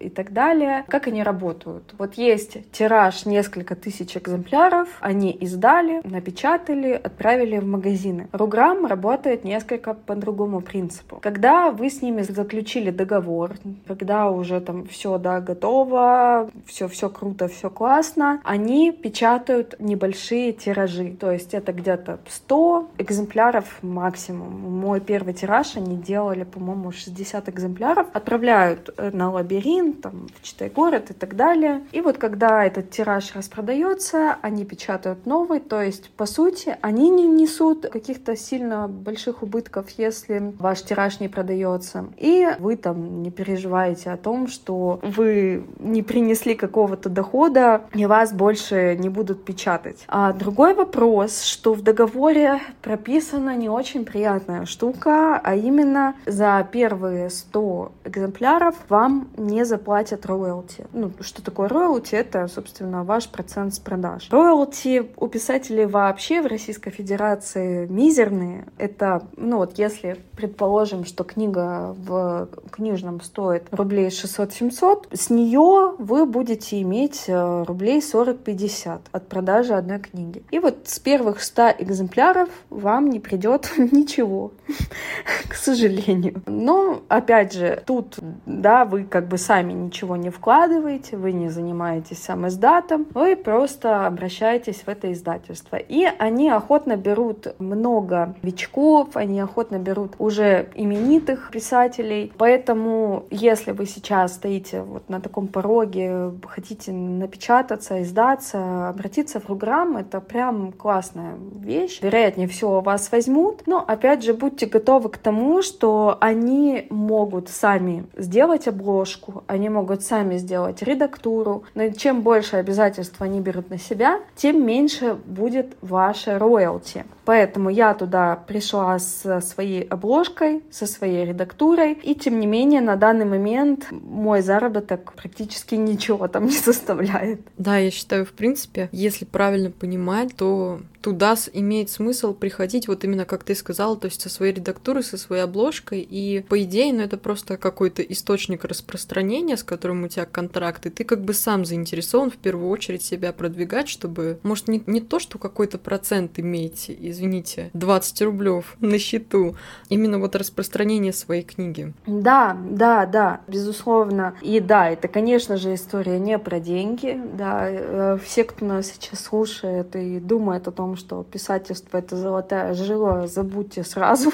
[0.00, 1.94] и так далее, как они работают?
[1.96, 8.28] Вот есть тираж несколько тысяч экземпляров, они издали, напечатали, отправили в магазины.
[8.32, 11.18] Руграм работает несколько по другому принципу.
[11.22, 13.52] Когда вы с ними заключили договор,
[13.86, 21.16] когда уже там все, да, готово, все, все круто, все классно, они печатают небольшие тиражи.
[21.18, 24.52] То есть это где-то 100 экземпляров максимум.
[24.80, 28.06] Мой первый тираж они делали, по-моему, 60 экземпляров.
[28.12, 31.82] Отправляют э, на лабиринт, там, в Читай город и так далее.
[31.92, 35.60] И вот когда этот тираж распродается, они печатают новый.
[35.60, 41.20] То есть, по сути, они не, не несут каких-то сильно больших убытков, если ваш тираж
[41.20, 42.06] не продается.
[42.16, 48.32] И вы там не переживаете о том, что вы не принесли какого-то дохода, и вас
[48.32, 50.04] больше не будут печатать.
[50.08, 57.28] А другой вопрос, что в договоре прописана не очень приятная штука, а именно за первые
[57.28, 60.86] 100 экземпляров вам не заплатят роялти.
[60.92, 62.14] Ну, что такое роялти?
[62.14, 64.28] Это, собственно, ваш процент с продаж.
[64.30, 68.66] Роялти у писателей вообще в Российской Федерации рекомендации мизерные.
[68.78, 76.26] Это, ну вот если предположим, что книга в книжном стоит рублей 600-700, с нее вы
[76.26, 80.42] будете иметь э, рублей 40-50 от продажи одной книги.
[80.50, 84.52] И вот с первых 100 экземпляров вам не придет ничего,
[85.48, 86.42] к сожалению.
[86.46, 92.22] Но, опять же, тут, да, вы как бы сами ничего не вкладываете, вы не занимаетесь
[92.22, 95.76] сам издатом, вы просто обращаетесь в это издательство.
[95.76, 102.32] И они охотно берут берут много новичков, они охотно берут уже именитых писателей.
[102.36, 109.96] Поэтому, если вы сейчас стоите вот на таком пороге, хотите напечататься, издаться, обратиться в Руграм,
[109.96, 112.00] это прям классная вещь.
[112.02, 118.04] Вероятнее всего вас возьмут, но опять же будьте готовы к тому, что они могут сами
[118.16, 124.20] сделать обложку, они могут сами сделать редактуру, но чем больше обязательств они берут на себя,
[124.36, 127.03] тем меньше будет ваше роялти.
[127.04, 127.23] it.
[127.24, 132.96] Поэтому я туда пришла со своей обложкой, со своей редактурой, и тем не менее на
[132.96, 137.40] данный момент мой заработок практически ничего там не составляет.
[137.56, 143.26] Да, я считаю, в принципе, если правильно понимать, то туда имеет смысл приходить вот именно
[143.26, 147.02] как ты сказала, то есть со своей редактурой, со своей обложкой, и по идее, ну
[147.02, 151.66] это просто какой-то источник распространения, с которым у тебя контракт, и ты как бы сам
[151.66, 156.88] заинтересован в первую очередь себя продвигать, чтобы, может, не, не то, что какой-то процент иметь,
[157.14, 159.56] извините, 20 рублев на счету,
[159.88, 161.92] именно вот распространение своей книги.
[162.06, 164.34] Да, да, да, безусловно.
[164.42, 169.20] И да, это, конечно же, история не про деньги, да, э, все, кто нас сейчас
[169.20, 174.30] слушает и думает о том, что писательство— это золотая жила, забудьте сразу.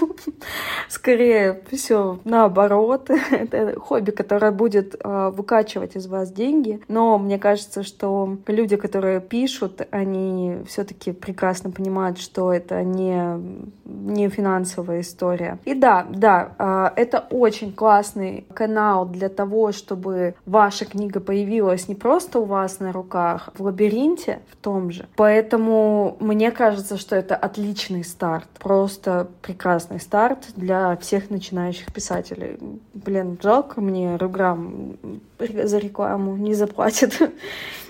[0.88, 3.10] Скорее все наоборот.
[3.30, 6.80] это хобби, которое будет э, выкачивать из вас деньги.
[6.88, 13.40] Но мне кажется, что люди, которые пишут, они все-таки прекрасно понимают, что это не,
[13.84, 15.58] не финансовая история.
[15.64, 16.52] И да, да,
[16.96, 22.80] э, это очень классный канал для того, чтобы ваша книга появилась не просто у вас
[22.80, 25.06] на руках, в лабиринте в том же.
[25.16, 28.48] Поэтому мне кажется, что это отличный старт.
[28.58, 32.58] Просто прекрасный старт для всех начинающих писателей.
[32.94, 34.96] Блин, жалко мне Руграм
[35.38, 37.18] за рекламу не заплатит.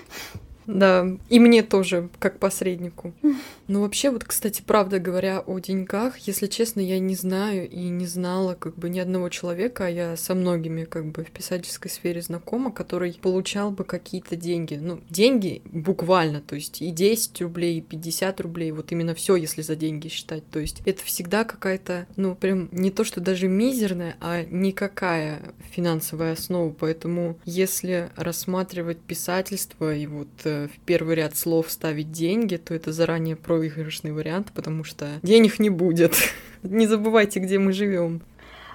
[0.67, 3.13] Да, и мне тоже, как посреднику.
[3.71, 8.05] Ну, вообще, вот, кстати, правда говоря о деньгах, если честно, я не знаю и не
[8.05, 12.21] знала как бы ни одного человека, а я со многими как бы в писательской сфере
[12.21, 14.75] знакома, который получал бы какие-то деньги.
[14.75, 19.61] Ну, деньги буквально, то есть и 10 рублей, и 50 рублей, вот именно все, если
[19.61, 20.43] за деньги считать.
[20.49, 26.33] То есть это всегда какая-то, ну, прям не то, что даже мизерная, а никакая финансовая
[26.33, 26.75] основа.
[26.77, 32.91] Поэтому если рассматривать писательство и вот э, в первый ряд слов ставить деньги, то это
[32.91, 36.15] заранее проигрышный вариант, потому что денег не будет.
[36.63, 38.21] Не забывайте, где мы живем.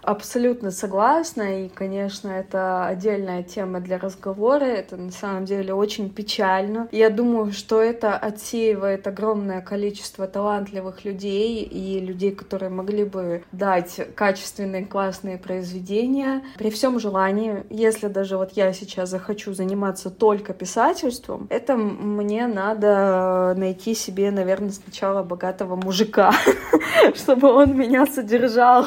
[0.07, 6.89] Абсолютно согласна, и, конечно, это отдельная тема для разговора, это на самом деле очень печально.
[6.93, 14.01] Я думаю, что это отсеивает огромное количество талантливых людей и людей, которые могли бы дать
[14.15, 16.45] качественные, классные произведения.
[16.57, 23.55] При всем желании, если даже вот я сейчас захочу заниматься только писательством, это мне надо
[23.57, 26.33] найти себе, наверное, сначала богатого мужика,
[27.17, 28.87] чтобы он меня содержал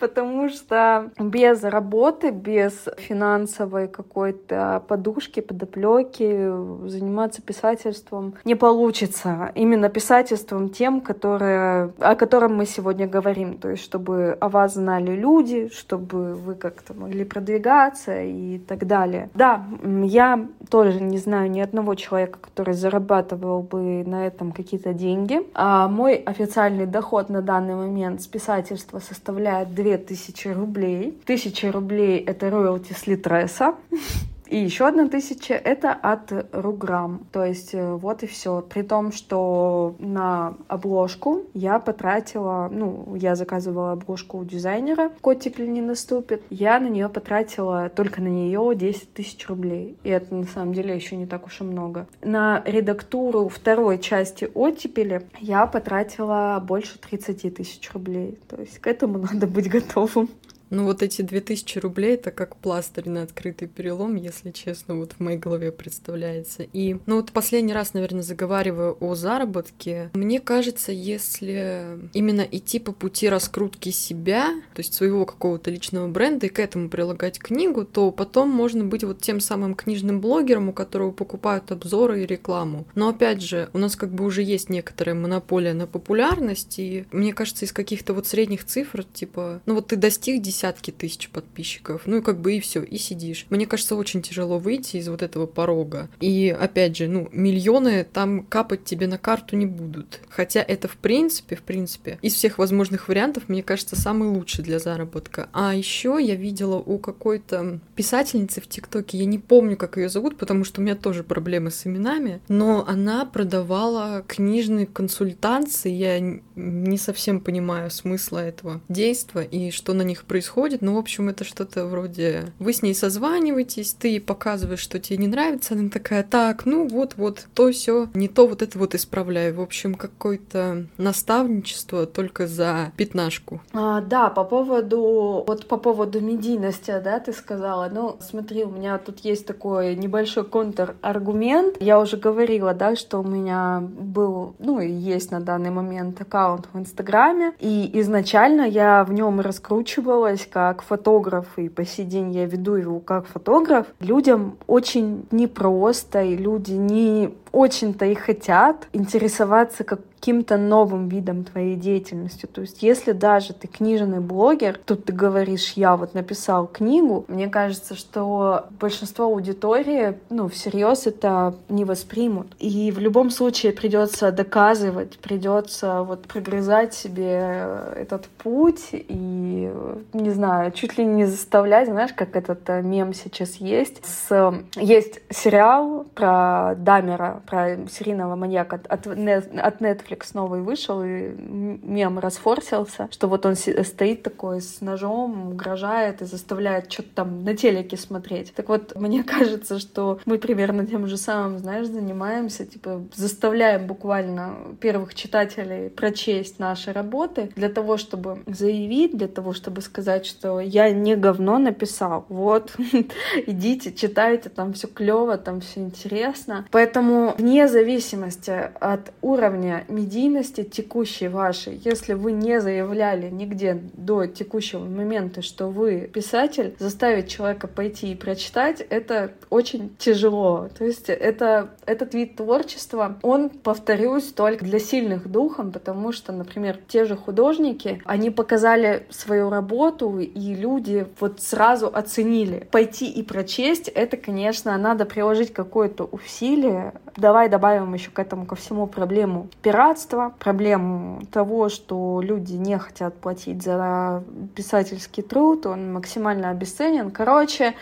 [0.00, 6.50] потому что без работы, без финансовой какой-то подушки, подоплеки
[6.88, 9.52] заниматься писательством не получится.
[9.54, 13.58] Именно писательством тем, которые, о котором мы сегодня говорим.
[13.58, 19.28] То есть, чтобы о вас знали люди, чтобы вы как-то могли продвигаться и так далее.
[19.34, 19.64] Да,
[20.02, 25.40] я тоже не знаю ни одного человека, который зарабатывал бы на этом какие-то деньги.
[25.54, 31.18] А мой официальный доход на данный момент с писательства составляет 2 2000 рублей.
[31.24, 33.74] 1000 рублей— это роялти с Литреса.
[34.50, 37.20] И еще одна тысяча— это от Руграм.
[37.30, 38.62] То есть э, вот и все.
[38.62, 45.68] При том, что на обложку я потратила, ну, я заказывала обложку у дизайнера «Котик ли
[45.68, 46.42] не наступит».
[46.50, 49.96] Я на нее потратила только на нее 10 тысяч рублей.
[50.02, 52.08] И это на самом деле еще не так уж и много.
[52.20, 58.36] На редактуру второй части «Оттепели» я потратила больше 30 тысяч рублей.
[58.48, 60.28] То есть к этому надо быть готовым.
[60.70, 65.20] Ну вот эти 2000 рублей это как пластырь на открытый перелом, если честно, вот в
[65.20, 66.62] моей голове представляется.
[66.72, 70.10] И, ну вот последний раз, наверное, заговариваю о заработке.
[70.14, 76.46] Мне кажется, если именно идти по пути раскрутки себя, то есть своего какого-то личного бренда,
[76.46, 80.72] и к этому прилагать книгу, то потом можно быть вот тем самым книжным блогером, у
[80.72, 82.86] которого покупают обзоры и рекламу.
[82.94, 87.32] Но опять же, у нас как бы уже есть некоторая монополия на популярность, и мне
[87.32, 92.02] кажется, из каких-то вот средних цифр, типа, ну вот ты достиг 10 десятки тысяч подписчиков,
[92.04, 93.46] ну и как бы и все, и сидишь.
[93.48, 96.10] Мне кажется, очень тяжело выйти из вот этого порога.
[96.20, 100.20] И опять же, ну, миллионы там капать тебе на карту не будут.
[100.28, 104.78] Хотя это в принципе, в принципе, из всех возможных вариантов, мне кажется, самый лучший для
[104.78, 105.48] заработка.
[105.52, 110.36] А еще я видела у какой-то писательницы в ТикТоке, я не помню, как ее зовут,
[110.36, 116.98] потому что у меня тоже проблемы с именами, но она продавала книжные консультации, я не
[116.98, 120.49] совсем понимаю смысла этого действа и что на них происходит,
[120.80, 125.26] но, в общем, это что-то вроде вы с ней созваниваетесь, ты показываешь, что тебе не
[125.26, 129.54] нравится, она такая, так, ну вот-вот, то все, не то вот это вот исправляю.
[129.54, 133.60] В общем, какое-то наставничество только за пятнашку.
[133.72, 138.98] А, да, по поводу, вот по поводу медийности, да, ты сказала, ну, смотри, у меня
[138.98, 141.76] тут есть такой небольшой контраргумент.
[141.80, 146.68] Я уже говорила, да, что у меня был, ну, и есть на данный момент аккаунт
[146.72, 152.46] в Инстаграме, и изначально я в нем раскручивалась как фотограф, и по сей день я
[152.46, 153.86] веду его как фотограф.
[154.00, 161.76] Людям очень непросто, и люди не очень-то и хотят интересоваться как каким-то новым видом твоей
[161.76, 162.44] деятельности.
[162.44, 167.48] То есть если даже ты книжный блогер, тут ты говоришь, я вот написал книгу, мне
[167.48, 172.48] кажется, что большинство аудитории, ну, всерьез это не воспримут.
[172.58, 179.72] И в любом случае придется доказывать, придется вот прогрызать себе этот путь и,
[180.12, 184.04] не знаю, чуть ли не заставлять, знаешь, как этот э, мем сейчас есть.
[184.04, 184.54] С...
[184.76, 193.08] Есть сериал про Дамера, про серийного маньяка от, от Netflix, новый вышел, и мем расфорсился,
[193.10, 198.52] что вот он стоит такой с ножом, угрожает и заставляет что-то там на телеке смотреть.
[198.54, 204.54] Так вот, мне кажется, что мы примерно тем же самым, знаешь, занимаемся, типа заставляем буквально
[204.80, 210.90] первых читателей прочесть наши работы для того, чтобы заявить, для того, чтобы сказать, что я
[210.90, 212.74] не говно написал, вот,
[213.46, 216.66] идите, читайте, там все клево, там все интересно.
[216.70, 224.84] Поэтому вне зависимости от уровня медийности текущей вашей, если вы не заявляли нигде до текущего
[224.84, 230.68] момента, что вы писатель, заставить человека пойти и прочитать, это очень тяжело.
[230.76, 236.78] То есть это, этот вид творчества, он, повторюсь, только для сильных духом, потому что, например,
[236.88, 242.66] те же художники, они показали свою работу, и люди вот сразу оценили.
[242.70, 246.94] Пойти и прочесть, это, конечно, надо приложить какое-то усилие.
[247.16, 253.14] Давай добавим еще к этому ко всему проблему пиратства, проблему того, что люди не хотят
[253.16, 254.22] платить за
[254.54, 257.10] писательский труд, он максимально обесценен.
[257.10, 257.74] Короче,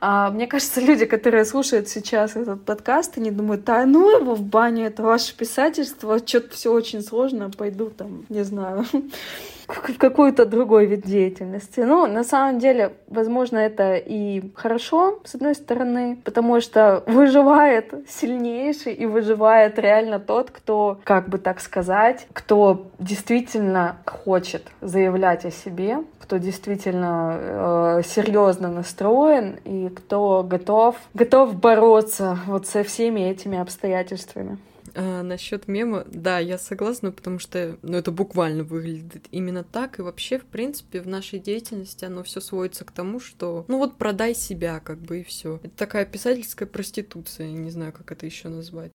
[0.00, 4.42] а, мне кажется, люди, которые слушают сейчас этот подкаст, они думают, да ну его в
[4.42, 8.84] баню, это ваше писательство, что-то все очень сложно, пойду там, не знаю,
[9.68, 11.80] в какой-то другой вид деятельности.
[11.80, 18.94] Ну, на самом деле, возможно, это и хорошо, с одной стороны, потому что выживает сильнейший
[18.94, 25.98] и выживает реально тот, кто, как бы так сказать, кто действительно хочет заявлять о себе,
[26.20, 34.58] кто действительно э, серьезно настроен и кто готов, готов бороться вот со всеми этими обстоятельствами.
[34.94, 40.02] А, насчет мема, да, я согласна, потому что, ну, это буквально выглядит именно так, и
[40.02, 44.34] вообще, в принципе, в нашей деятельности оно все сводится к тому, что, ну вот, продай
[44.34, 45.60] себя, как бы, и все.
[45.62, 48.92] Это такая писательская проституция, не знаю, как это еще назвать.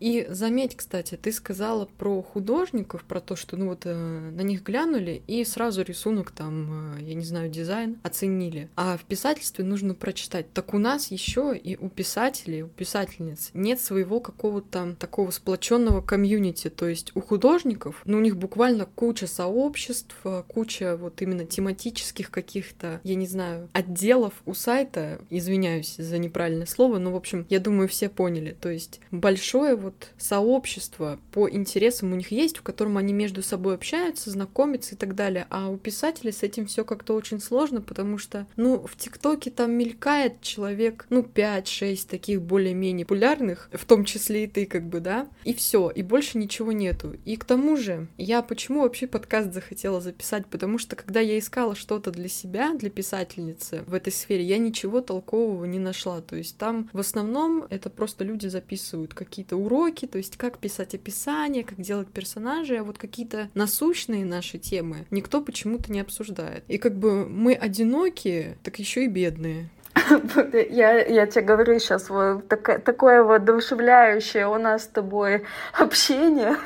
[0.00, 4.62] И заметь, кстати, ты сказала про художников, про то, что ну вот э, на них
[4.62, 8.68] глянули и сразу рисунок там, э, я не знаю, дизайн оценили.
[8.76, 10.52] А в писательстве нужно прочитать.
[10.52, 16.70] Так у нас еще и у писателей, у писательниц нет своего какого-то такого сплоченного комьюнити.
[16.70, 22.30] То есть у художников, ну у них буквально куча сообществ, э, куча вот именно тематических
[22.30, 25.20] каких-то, я не знаю, отделов у сайта.
[25.30, 28.56] Извиняюсь за неправильное слово, но в общем, я думаю, все поняли.
[28.60, 33.74] То есть большое вот сообщество по интересам у них есть, в котором они между собой
[33.74, 35.46] общаются, знакомятся и так далее.
[35.50, 39.72] А у писателей с этим все как-то очень сложно, потому что, ну, в ТикТоке там
[39.72, 45.28] мелькает человек, ну, 5-6 таких более-менее популярных, в том числе и ты, как бы, да,
[45.44, 47.16] и все, и больше ничего нету.
[47.24, 50.46] И к тому же, я почему вообще подкаст захотела записать?
[50.46, 55.00] Потому что, когда я искала что-то для себя, для писательницы в этой сфере, я ничего
[55.00, 56.20] толкового не нашла.
[56.20, 60.58] То есть там в основном это просто люди записывают какие-то уроки, уроки, то есть как
[60.58, 66.64] писать описание, как делать персонажей, а вот какие-то насущные наши темы никто почему-то не обсуждает.
[66.68, 69.70] И как бы мы одинокие, так еще и бедные.
[70.70, 76.56] Я, я тебе говорю сейчас, вот так, такое воодушевляющее у нас с тобой общение.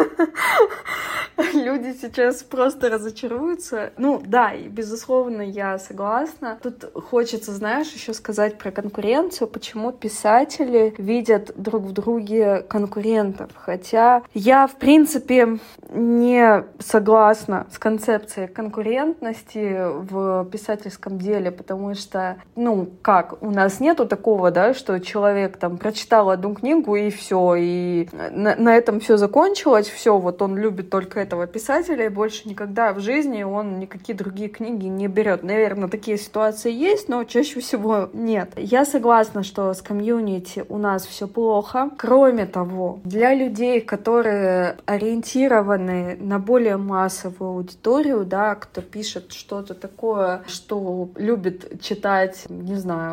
[1.54, 3.92] Люди сейчас просто разочаруются.
[3.96, 6.58] Ну да, и безусловно, я согласна.
[6.62, 13.50] Тут хочется, знаешь, еще сказать про конкуренцию, почему писатели видят друг в друге конкурентов.
[13.54, 15.58] Хотя я, в принципе,
[15.90, 24.06] не согласна с концепцией конкурентности в писательском деле, потому что, ну, как, у нас нету
[24.06, 29.16] такого, да, что человек там прочитал одну книгу и все, и на, на этом все
[29.16, 34.16] закончилось, все, вот он любит только этого писателя, и больше никогда в жизни он никакие
[34.16, 35.42] другие книги не берет.
[35.42, 38.50] Наверное, такие ситуации есть, но чаще всего нет.
[38.56, 41.90] Я согласна, что с комьюнити у нас все плохо.
[41.96, 50.42] Кроме того, для людей, которые ориентированы на более массовую аудиторию, да, кто пишет что-то такое,
[50.46, 53.11] что любит читать, не знаю,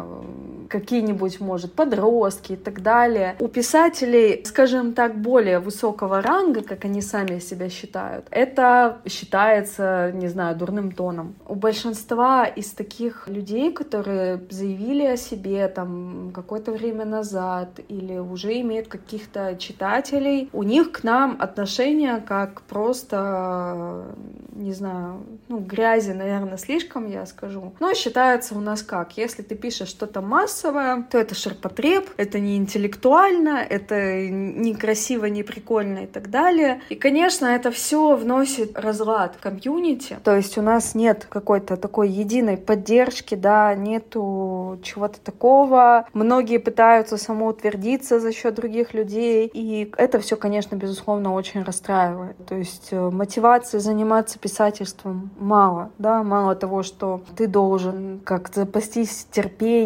[0.69, 3.35] какие-нибудь, может, подростки и так далее.
[3.39, 10.27] У писателей, скажем так, более высокого ранга, как они сами себя считают, это считается, не
[10.27, 11.35] знаю, дурным тоном.
[11.47, 18.59] У большинства из таких людей, которые заявили о себе там какое-то время назад или уже
[18.61, 24.05] имеют каких-то читателей, у них к нам отношение как просто,
[24.53, 27.73] не знаю, ну, грязи, наверное, слишком, я скажу.
[27.79, 29.17] Но считается у нас как?
[29.17, 35.43] Если ты пишешь что-то массовое, то это ширпотреб, это не интеллектуально, это не красиво, не
[35.43, 36.81] прикольно и так далее.
[36.89, 40.17] И, конечно, это все вносит разлад в комьюнити.
[40.23, 46.07] То есть у нас нет какой-то такой единой поддержки, да, нету чего-то такого.
[46.13, 49.49] Многие пытаются самоутвердиться за счет других людей.
[49.53, 52.37] И это все, конечно, безусловно, очень расстраивает.
[52.47, 59.27] То есть э, мотивации заниматься писательством мало, да, мало того, что ты должен как-то запастись
[59.31, 59.78] терпением.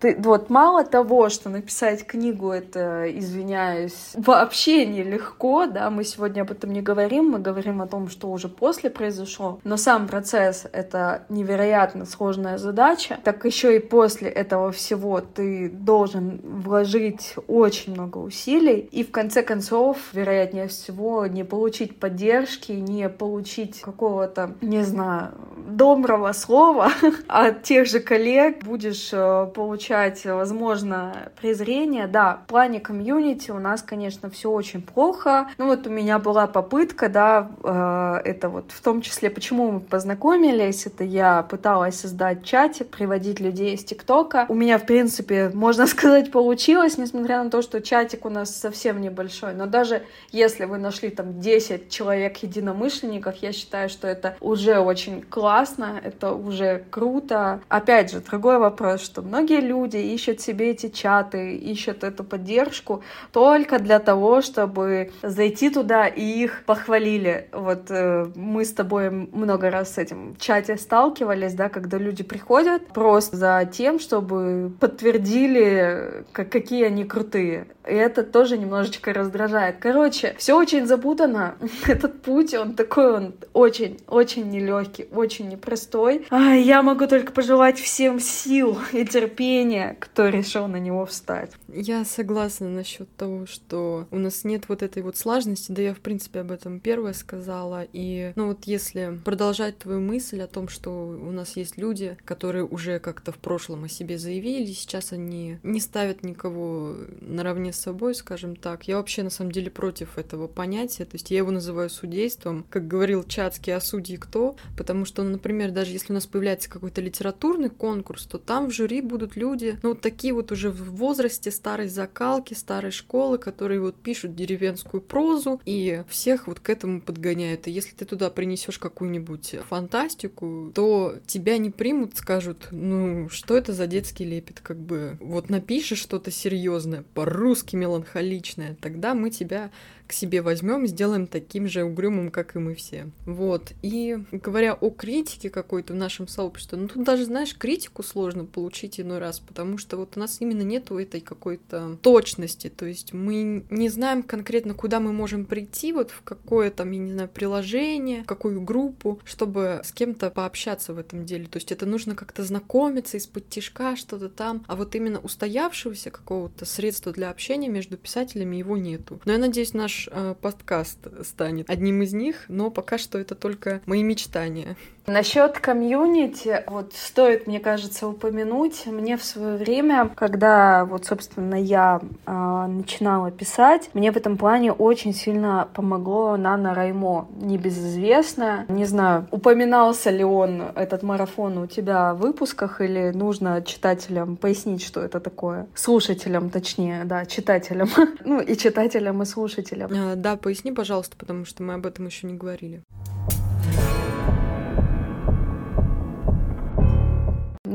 [0.00, 6.50] Ты, вот мало того, что написать книгу, это, извиняюсь, вообще нелегко, да, мы сегодня об
[6.50, 11.22] этом не говорим, мы говорим о том, что уже после произошло, но сам процесс— это
[11.28, 18.80] невероятно сложная задача, так еще и после этого всего ты должен вложить очень много усилий,
[18.80, 25.32] и в конце концов, вероятнее всего, не получить поддержки, не получить какого-то, не знаю,
[25.68, 26.90] доброго слова
[27.28, 29.12] от тех же коллег, будешь
[29.54, 32.06] получать, возможно, презрение.
[32.06, 35.48] Да, в плане комьюнити у нас, конечно, все очень плохо.
[35.58, 39.80] Ну вот у меня была попытка, да, э, это вот в том числе, почему мы
[39.80, 44.46] познакомились, это я пыталась создать чатик, приводить людей из ТикТока.
[44.48, 49.00] У меня, в принципе, можно сказать, получилось, несмотря на то, что чатик у нас совсем
[49.00, 49.54] небольшой.
[49.54, 50.02] Но даже
[50.32, 56.32] если вы нашли там 10 человек единомышленников, я считаю, что это уже очень классно, это
[56.32, 57.60] уже круто.
[57.68, 63.02] Опять же, другой вопрос, что многие люди ищут себе эти чаты, ищут эту поддержку
[63.32, 67.48] только для того, чтобы зайти туда и их похвалили.
[67.52, 72.22] Вот э, мы с тобой много раз с этим в чате сталкивались, да, когда люди
[72.22, 77.68] приходят просто за тем, чтобы подтвердили, как, какие они крутые.
[77.86, 79.76] И это тоже немножечко раздражает.
[79.78, 81.54] Короче, все очень запутано.
[81.86, 86.26] Этот путь, он такой, он очень-очень нелегкий, очень непростой.
[86.30, 91.52] А, я могу только пожелать всем сил и терпения, кто решил на него встать.
[91.68, 96.00] Я согласна насчет того, что у нас нет вот этой вот сложности, да я, в
[96.00, 97.86] принципе, об этом первое сказала.
[97.92, 102.64] И, ну вот если продолжать твою мысль о том, что у нас есть люди, которые
[102.64, 108.14] уже как-то в прошлом о себе заявили, сейчас они не ставят никого наравне с собой,
[108.14, 108.88] скажем так.
[108.88, 112.64] Я вообще, на самом деле, против этого понятия, то есть я его называю судейством.
[112.70, 114.56] Как говорил Чацкий, а судьи кто?
[114.76, 118.72] Потому что, ну, например, даже если у нас появляется какой-то литературный конкурс, то там в
[118.86, 123.80] жюри будут люди, ну, вот такие вот уже в возрасте старой закалки, старой школы, которые
[123.80, 127.66] вот пишут деревенскую прозу и всех вот к этому подгоняют.
[127.66, 133.72] И если ты туда принесешь какую-нибудь фантастику, то тебя не примут, скажут, ну, что это
[133.72, 139.70] за детский лепет, как бы, вот напишешь что-то серьезное, по-русски меланхоличное, тогда мы тебя
[140.06, 143.10] к себе возьмем, сделаем таким же угрюмым, как и мы все.
[143.24, 143.72] Вот.
[143.82, 149.00] И говоря о критике какой-то в нашем сообществе, ну тут даже, знаешь, критику сложно получить
[149.00, 153.64] иной раз, потому что вот у нас именно нету этой какой-то точности, то есть мы
[153.70, 158.22] не знаем конкретно, куда мы можем прийти, вот в какое там, я не знаю, приложение,
[158.22, 161.46] в какую группу, чтобы с кем-то пообщаться в этом деле.
[161.46, 166.64] То есть это нужно как-то знакомиться из-под тишка, что-то там, а вот именно устоявшегося какого-то
[166.64, 169.20] средства для общения между писателями его нету.
[169.24, 173.34] Но я надеюсь, наш наш э, подкаст станет одним из них, но пока что это
[173.34, 174.76] только мои мечтания.
[175.06, 182.00] Насчет комьюнити, вот стоит, мне кажется, упомянуть, мне в свое время, когда вот, собственно, я
[182.26, 188.66] э, начинала писать, мне в этом плане очень сильно помогло Нана Раймо, небезызвестная.
[188.68, 194.82] Не знаю, упоминался ли он этот марафон у тебя в выпусках или нужно читателям пояснить,
[194.82, 195.68] что это такое?
[195.74, 197.88] Слушателям, точнее, да, читателям.
[198.24, 199.85] ну и читателям, и слушателям.
[199.90, 202.82] А, да, поясни, пожалуйста, потому что мы об этом еще не говорили.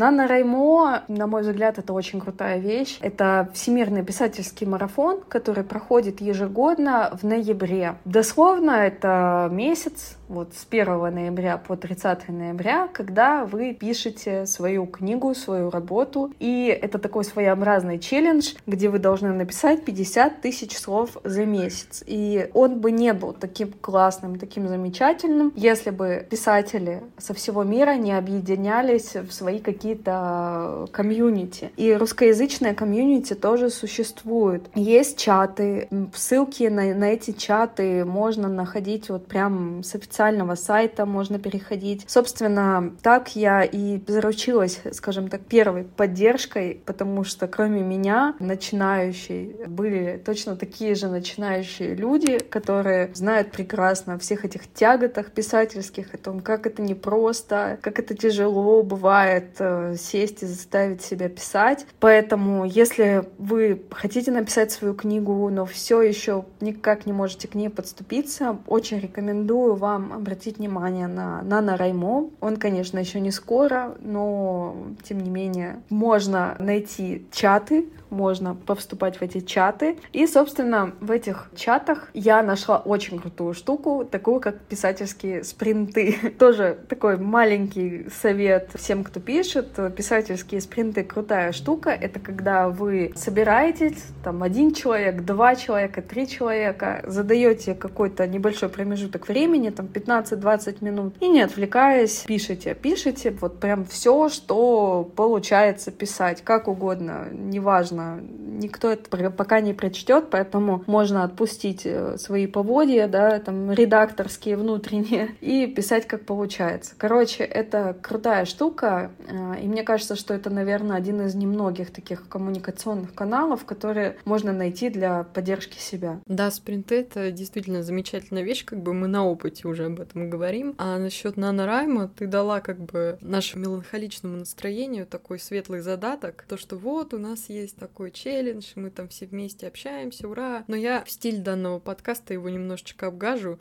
[0.01, 2.97] Нана Раймо, на мой взгляд, это очень крутая вещь.
[3.01, 7.95] Это всемирный писательский марафон, который проходит ежегодно в ноябре.
[8.05, 15.35] Дословно это месяц, вот с 1 ноября по 30 ноября, когда вы пишете свою книгу,
[15.35, 16.31] свою работу.
[16.39, 22.03] И это такой своеобразный челлендж, где вы должны написать 50 тысяч слов за месяц.
[22.07, 27.95] И он бы не был таким классным, таким замечательным, если бы писатели со всего мира
[27.95, 31.71] не объединялись в свои какие-то комьюнити.
[31.75, 34.63] И русскоязычная комьюнити тоже существует.
[34.75, 41.05] Есть чаты, ссылки на, на эти чаты можно находить вот прям с официальным официального сайта
[41.05, 42.05] можно переходить.
[42.07, 50.21] Собственно, так я и заручилась, скажем так, первой поддержкой, потому что кроме меня, начинающей, были
[50.23, 56.39] точно такие же начинающие люди, которые знают прекрасно о всех этих тяготах писательских, о том,
[56.39, 61.87] как это непросто, как это тяжело бывает э, сесть и заставить себя писать.
[61.99, 67.69] Поэтому, если вы хотите написать свою книгу, но все еще никак не можете к ней
[67.69, 72.29] подступиться, очень рекомендую вам обратить внимание на Нана Раймо.
[72.39, 79.21] Он, конечно, еще не скоро, но тем не менее можно найти чаты, можно повступать в
[79.21, 79.97] эти чаты.
[80.13, 86.35] И, собственно, в этих чатах я нашла очень крутую штуку, такую как писательские спринты.
[86.39, 89.79] Тоже такой маленький совет всем, кто пишет.
[89.95, 91.89] Писательские спринты крутая штука.
[91.89, 99.27] Это когда вы собираетесь, там, один человек, два человека, три человека, задаете какой-то небольшой промежуток
[99.27, 102.75] времени, там, 15-20 минут, и не отвлекаясь, пишите.
[102.75, 108.00] Пишите вот прям все, что получается писать, как угодно, неважно.
[108.21, 115.35] Никто это пока не прочтет, поэтому можно отпустить э, свои поводья, да, там, редакторские, внутренние,
[115.41, 116.93] и писать, как получается.
[116.97, 122.27] Короче, это крутая штука, э, и мне кажется, что это, наверное, один из немногих таких
[122.27, 126.19] коммуникационных каналов, которые можно найти для поддержки себя.
[126.25, 130.75] Да, спринты— это действительно замечательная вещь, как бы мы на опыте уже об этом говорим.
[130.77, 136.77] А насчет нанорайма ты дала как бы нашему меланхоличному настроению такой светлый задаток, то, что
[136.77, 140.63] вот у нас есть такой челлендж, мы там все вместе общаемся, ура!
[140.67, 143.59] Но я в стиль данного подкаста его немножечко обгажу,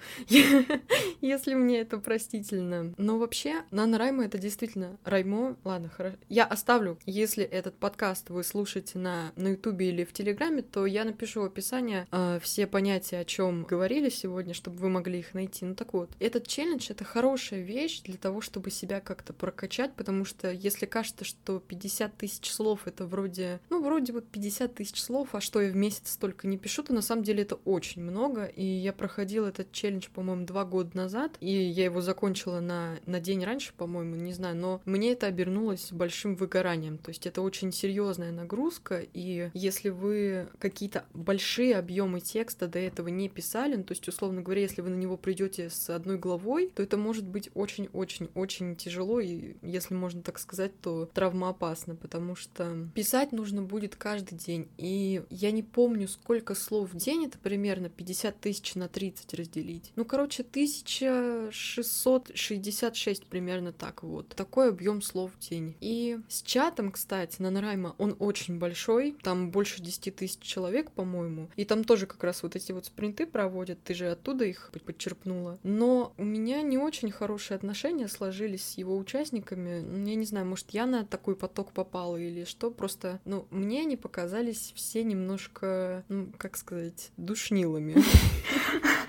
[1.20, 2.94] если мне это простительно.
[2.96, 5.56] Но вообще, нанорайма— это действительно Раймо.
[5.64, 6.16] Ладно, хорошо.
[6.28, 11.04] Я оставлю, если этот подкаст вы слушаете на, на Ютубе или в Телеграме, то я
[11.04, 15.64] напишу в описании э, все понятия, о чем говорили сегодня, чтобы вы могли их найти.
[15.64, 20.24] Ну так вот, этот челлендж— это хорошая вещь для того, чтобы себя как-то прокачать, потому
[20.24, 25.34] что если кажется, что 50 тысяч слов— это вроде, ну, вроде вот 50 тысяч слов,
[25.34, 28.44] а что я в месяц столько не пишу, то на самом деле это очень много,
[28.44, 33.20] и я проходила этот челлендж, по-моему, два года назад, и я его закончила на, на
[33.20, 37.72] день раньше, по-моему, не знаю, но мне это обернулось большим выгоранием, то есть это очень
[37.72, 43.92] серьезная нагрузка, и если вы какие-то большие объемы текста до этого не писали, ну, то
[43.92, 47.50] есть, условно говоря, если вы на него придете с одной головой, то это может быть
[47.54, 54.36] очень-очень-очень тяжело, и если можно так сказать, то травмоопасно, потому что писать нужно будет каждый
[54.36, 54.68] день.
[54.76, 59.92] И я не помню, сколько слов в день, это примерно 50 тысяч на 30 разделить.
[59.94, 64.30] Ну, короче, 1666 примерно так вот.
[64.30, 65.76] Такой объем слов в день.
[65.80, 71.48] И с чатом, кстати, на Нарайма он очень большой, там больше 10 тысяч человек, по-моему.
[71.54, 75.60] И там тоже как раз вот эти вот спринты проводят, ты же оттуда их подчерпнула.
[75.62, 79.82] Но у меня не очень хорошие отношения сложились с его участниками.
[79.82, 83.84] Ну, я не знаю, может, я на такой поток попала или что, просто, ну, мне
[83.90, 87.96] они показались все немножко, ну, как сказать, душнилами.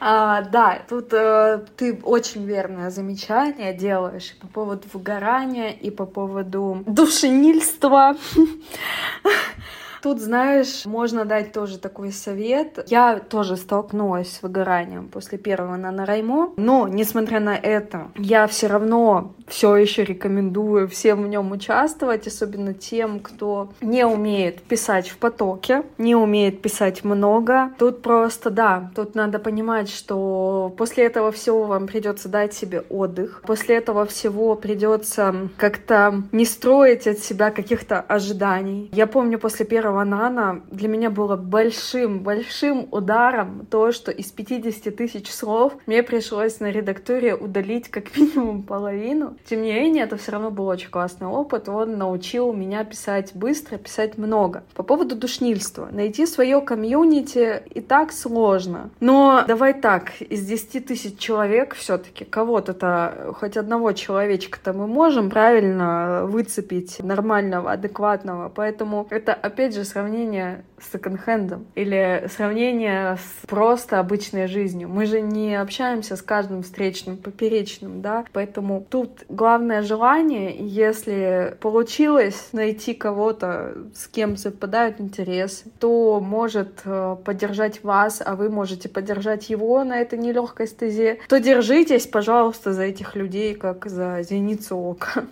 [0.04, 6.84] А, да, тут э, ты очень верное замечание делаешь по поводу выгорания, и по поводу
[6.88, 8.18] душнильства.
[10.02, 12.84] Тут, знаешь, можно дать тоже такой совет.
[12.88, 19.34] Я тоже столкнулась с выгоранием после первого нанораймо, но, несмотря на это, я все равно
[19.48, 25.84] все еще рекомендую всем в нем участвовать, особенно тем, кто не умеет писать в потоке,
[25.98, 27.72] не умеет писать много.
[27.78, 33.44] Тут просто, да, тут надо понимать, что после этого всего вам придется дать себе отдых.
[33.46, 38.90] После этого всего придется как-то не строить от себя каких-то ожиданий.
[38.94, 45.32] Я помню, после первого нана для меня было большим-большим ударом то, что из 50 тысяч
[45.32, 49.36] слов мне пришлось на редактуре удалить как минимум половину.
[49.46, 51.70] Тем не менее, это все равно был очень классный опыт.
[51.70, 54.64] Он научил меня писать быстро, писать много.
[54.74, 55.90] По поводу душнильства.
[55.92, 58.90] Найти свое комьюнити и так сложно.
[59.00, 66.26] Но давай так, из 10 тысяч человек все-таки кого-то-то, хоть одного человечка-то мы можем правильно
[66.26, 68.50] выцепить нормального, адекватного.
[68.50, 74.90] Поэтому это, опять же, сравнение с секонд-хендом или сравнение с просто обычной жизнью.
[74.90, 82.50] Мы же не общаемся с каждым встречным, поперечным, да, поэтому тут главное желание, если получилось
[82.52, 89.50] найти кого-то, с кем совпадают интересы, то может э, поддержать вас, а вы можете поддержать
[89.50, 95.26] его на этой нелегкой стезе, то держитесь, пожалуйста, за этих людей, как за зеницу ока.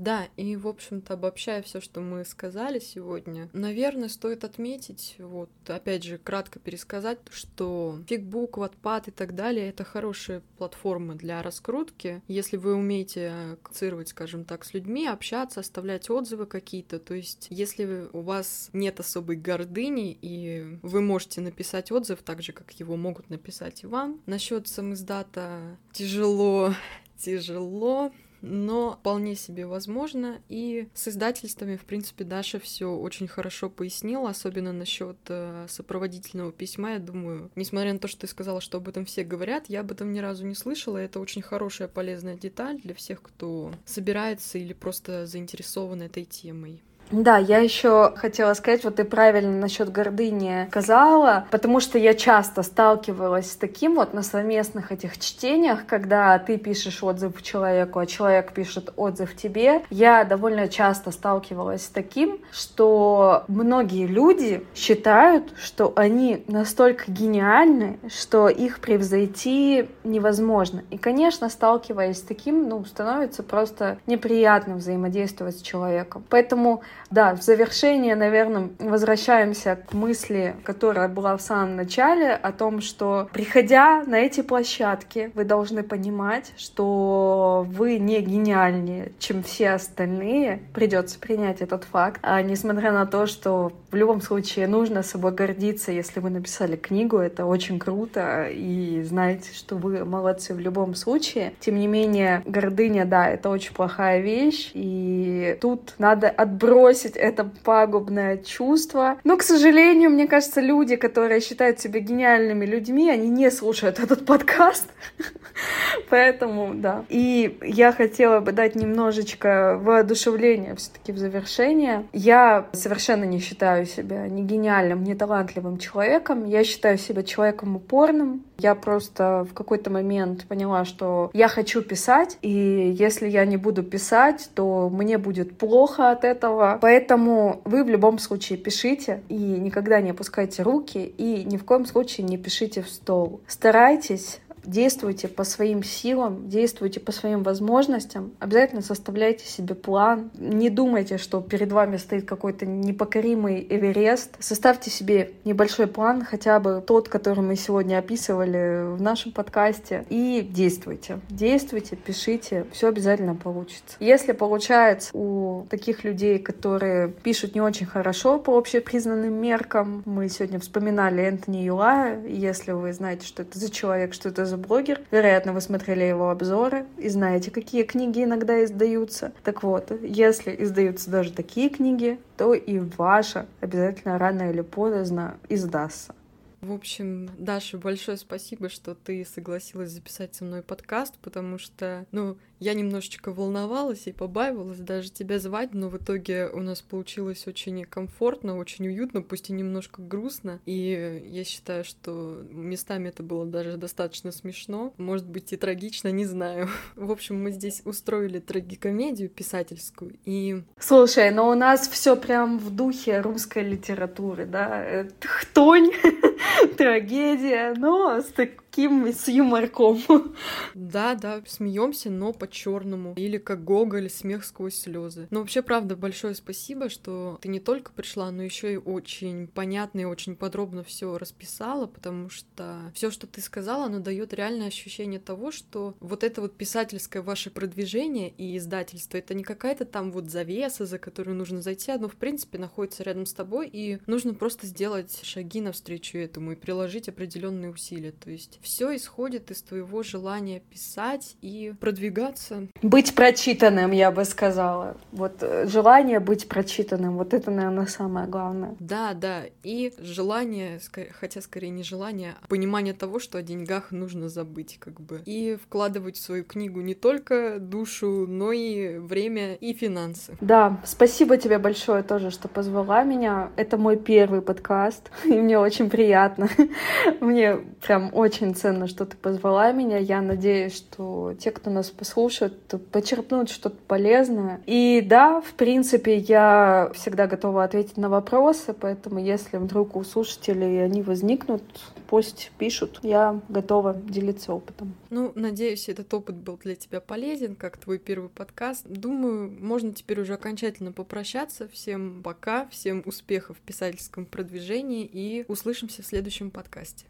[0.00, 6.04] Да, и, в общем-то, обобщая все, что мы сказали сегодня, наверное, стоит отметить, вот, опять
[6.04, 12.22] же, кратко пересказать, что фигбук, ватпад и так далее— это хорошие платформы для раскрутки.
[12.28, 18.08] Если вы умеете коммуницировать, скажем так, с людьми, общаться, оставлять отзывы какие-то, то есть если
[18.14, 23.28] у вас нет особой гордыни, и вы можете написать отзыв так же, как его могут
[23.28, 24.22] написать и вам.
[24.24, 26.72] Насчет самиздата тяжело,
[27.18, 30.40] тяжело, но вполне себе возможно.
[30.48, 36.92] И с издательствами, в принципе, Даша все очень хорошо пояснила, особенно насчет э, сопроводительного письма.
[36.92, 39.90] Я думаю, несмотря на то, что ты сказала, что об этом все говорят, я об
[39.90, 40.98] этом ни разу не слышала.
[40.98, 46.82] Это очень хорошая, полезная деталь для всех, кто собирается или просто заинтересован этой темой.
[47.10, 52.62] Да, я еще хотела сказать, вот ты правильно насчет гордыни сказала, потому что я часто
[52.62, 58.52] сталкивалась с таким вот на совместных этих чтениях, когда ты пишешь отзыв человеку, а человек
[58.52, 59.82] пишет отзыв тебе.
[59.90, 68.48] Я довольно часто сталкивалась с таким, что многие люди считают, что они настолько гениальны, что
[68.48, 70.84] их превзойти невозможно.
[70.90, 76.24] И, конечно, сталкиваясь с таким, ну, становится просто неприятно взаимодействовать с человеком.
[76.28, 82.80] Поэтому да, в завершение, наверное, возвращаемся к мысли, которая была в самом начале, о том,
[82.80, 90.62] что приходя на эти площадки, вы должны понимать, что вы не гениальнее, чем все остальные.
[90.72, 92.20] Придется принять этот факт.
[92.22, 97.18] А несмотря на то, что в любом случае нужно собой гордиться, если вы написали книгу,
[97.18, 101.54] это очень круто, и знаете, что вы молодцы в любом случае.
[101.58, 107.44] Тем не менее, гордыня, да, это очень плохая вещь, и тут надо отбросить отбросить это
[107.64, 109.18] пагубное чувство.
[109.24, 114.26] Но, к сожалению, мне кажется, люди, которые считают себя гениальными людьми, они не слушают этот
[114.26, 114.88] подкаст.
[116.10, 117.04] Поэтому, да.
[117.08, 122.06] И я хотела бы дать немножечко воодушевления все-таки в завершение.
[122.12, 126.46] Я совершенно не считаю себя ни гениальным, ни талантливым человеком.
[126.46, 128.44] Я считаю себя человеком упорным.
[128.60, 132.50] Я просто в какой-то момент поняла, что я хочу писать, и
[132.98, 136.78] если я не буду писать, то мне будет плохо от этого.
[136.80, 141.86] Поэтому вы в любом случае пишите и никогда не опускайте руки и ни в коем
[141.86, 143.40] случае не пишите в стол.
[143.46, 151.18] Старайтесь действуйте по своим силам, действуйте по своим возможностям, обязательно составляйте себе план, не думайте,
[151.18, 157.42] что перед вами стоит какой-то непокоримый Эверест, составьте себе небольшой план, хотя бы тот, который
[157.42, 161.20] мы сегодня описывали в нашем подкасте, и действуйте.
[161.28, 163.96] Действуйте, пишите, все обязательно получится.
[164.00, 170.58] Если получается у таких людей, которые пишут не очень хорошо по общепризнанным меркам, мы сегодня
[170.60, 175.00] вспоминали Энтони Юлая, если вы знаете, что это за человек, что это за блогер.
[175.10, 179.32] Вероятно, вы смотрели его обзоры и знаете, какие книги иногда издаются.
[179.42, 186.14] Так вот, если издаются даже такие книги, то и ваша обязательно рано или поздно издастся.
[186.60, 192.36] В общем, Даша, большое спасибо, что ты согласилась записать со мной подкаст, потому что, ну,
[192.58, 197.86] я немножечко волновалась и побаивалась даже тебя звать, но в итоге у нас получилось очень
[197.86, 200.60] комфортно, очень уютно, пусть и немножко грустно.
[200.66, 206.26] И я считаю, что местами это было даже достаточно смешно, может быть и трагично, не
[206.26, 206.68] знаю.
[206.96, 210.62] В общем, мы здесь устроили трагикомедию писательскую и...
[210.78, 215.06] Слушай, но у нас все прям в духе русской литературы, да?
[215.22, 215.90] Хтонь,
[216.76, 218.32] трагедия, но с
[218.70, 220.00] таким с юморком.
[220.74, 223.14] Да, да, смеемся, но по-черному.
[223.16, 225.26] Или как Гоголь, смех сквозь слезы.
[225.30, 230.00] Но вообще, правда, большое спасибо, что ты не только пришла, но еще и очень понятно
[230.00, 235.18] и очень подробно все расписала, потому что все, что ты сказала, оно дает реальное ощущение
[235.18, 240.30] того, что вот это вот писательское ваше продвижение и издательство, это не какая-то там вот
[240.30, 244.66] завеса, за которую нужно зайти, оно в принципе находится рядом с тобой, и нужно просто
[244.66, 248.12] сделать шаги навстречу этому и приложить определенные усилия.
[248.12, 252.68] То есть все исходит из твоего желания писать и продвигаться.
[252.82, 254.96] Быть прочитанным, я бы сказала.
[255.12, 258.76] Вот э, желание быть прочитанным, вот это, наверное, самое главное.
[258.78, 259.42] Да, да.
[259.62, 260.80] И желание,
[261.18, 265.22] хотя скорее не желание, а понимание того, что о деньгах нужно забыть, как бы.
[265.24, 270.36] И вкладывать в свою книгу не только душу, но и время и финансы.
[270.40, 273.50] Да, спасибо тебе большое тоже, что позвала меня.
[273.56, 276.48] Это мой первый подкаст, и мне очень приятно.
[277.20, 279.98] Мне прям очень очень ценно, что ты позвала меня.
[279.98, 282.54] Я надеюсь, что те, кто нас послушает,
[282.90, 284.60] почерпнут что-то полезное.
[284.66, 290.84] И да, в принципе, я всегда готова ответить на вопросы, поэтому если вдруг у слушателей
[290.84, 291.62] они возникнут,
[292.08, 293.00] пусть пишут.
[293.02, 294.94] Я готова делиться опытом.
[295.10, 298.86] Ну, надеюсь, этот опыт был для тебя полезен, как твой первый подкаст.
[298.86, 301.68] Думаю, можно теперь уже окончательно попрощаться.
[301.68, 307.06] Всем пока, всем успехов в писательском продвижении и услышимся в следующем подкасте.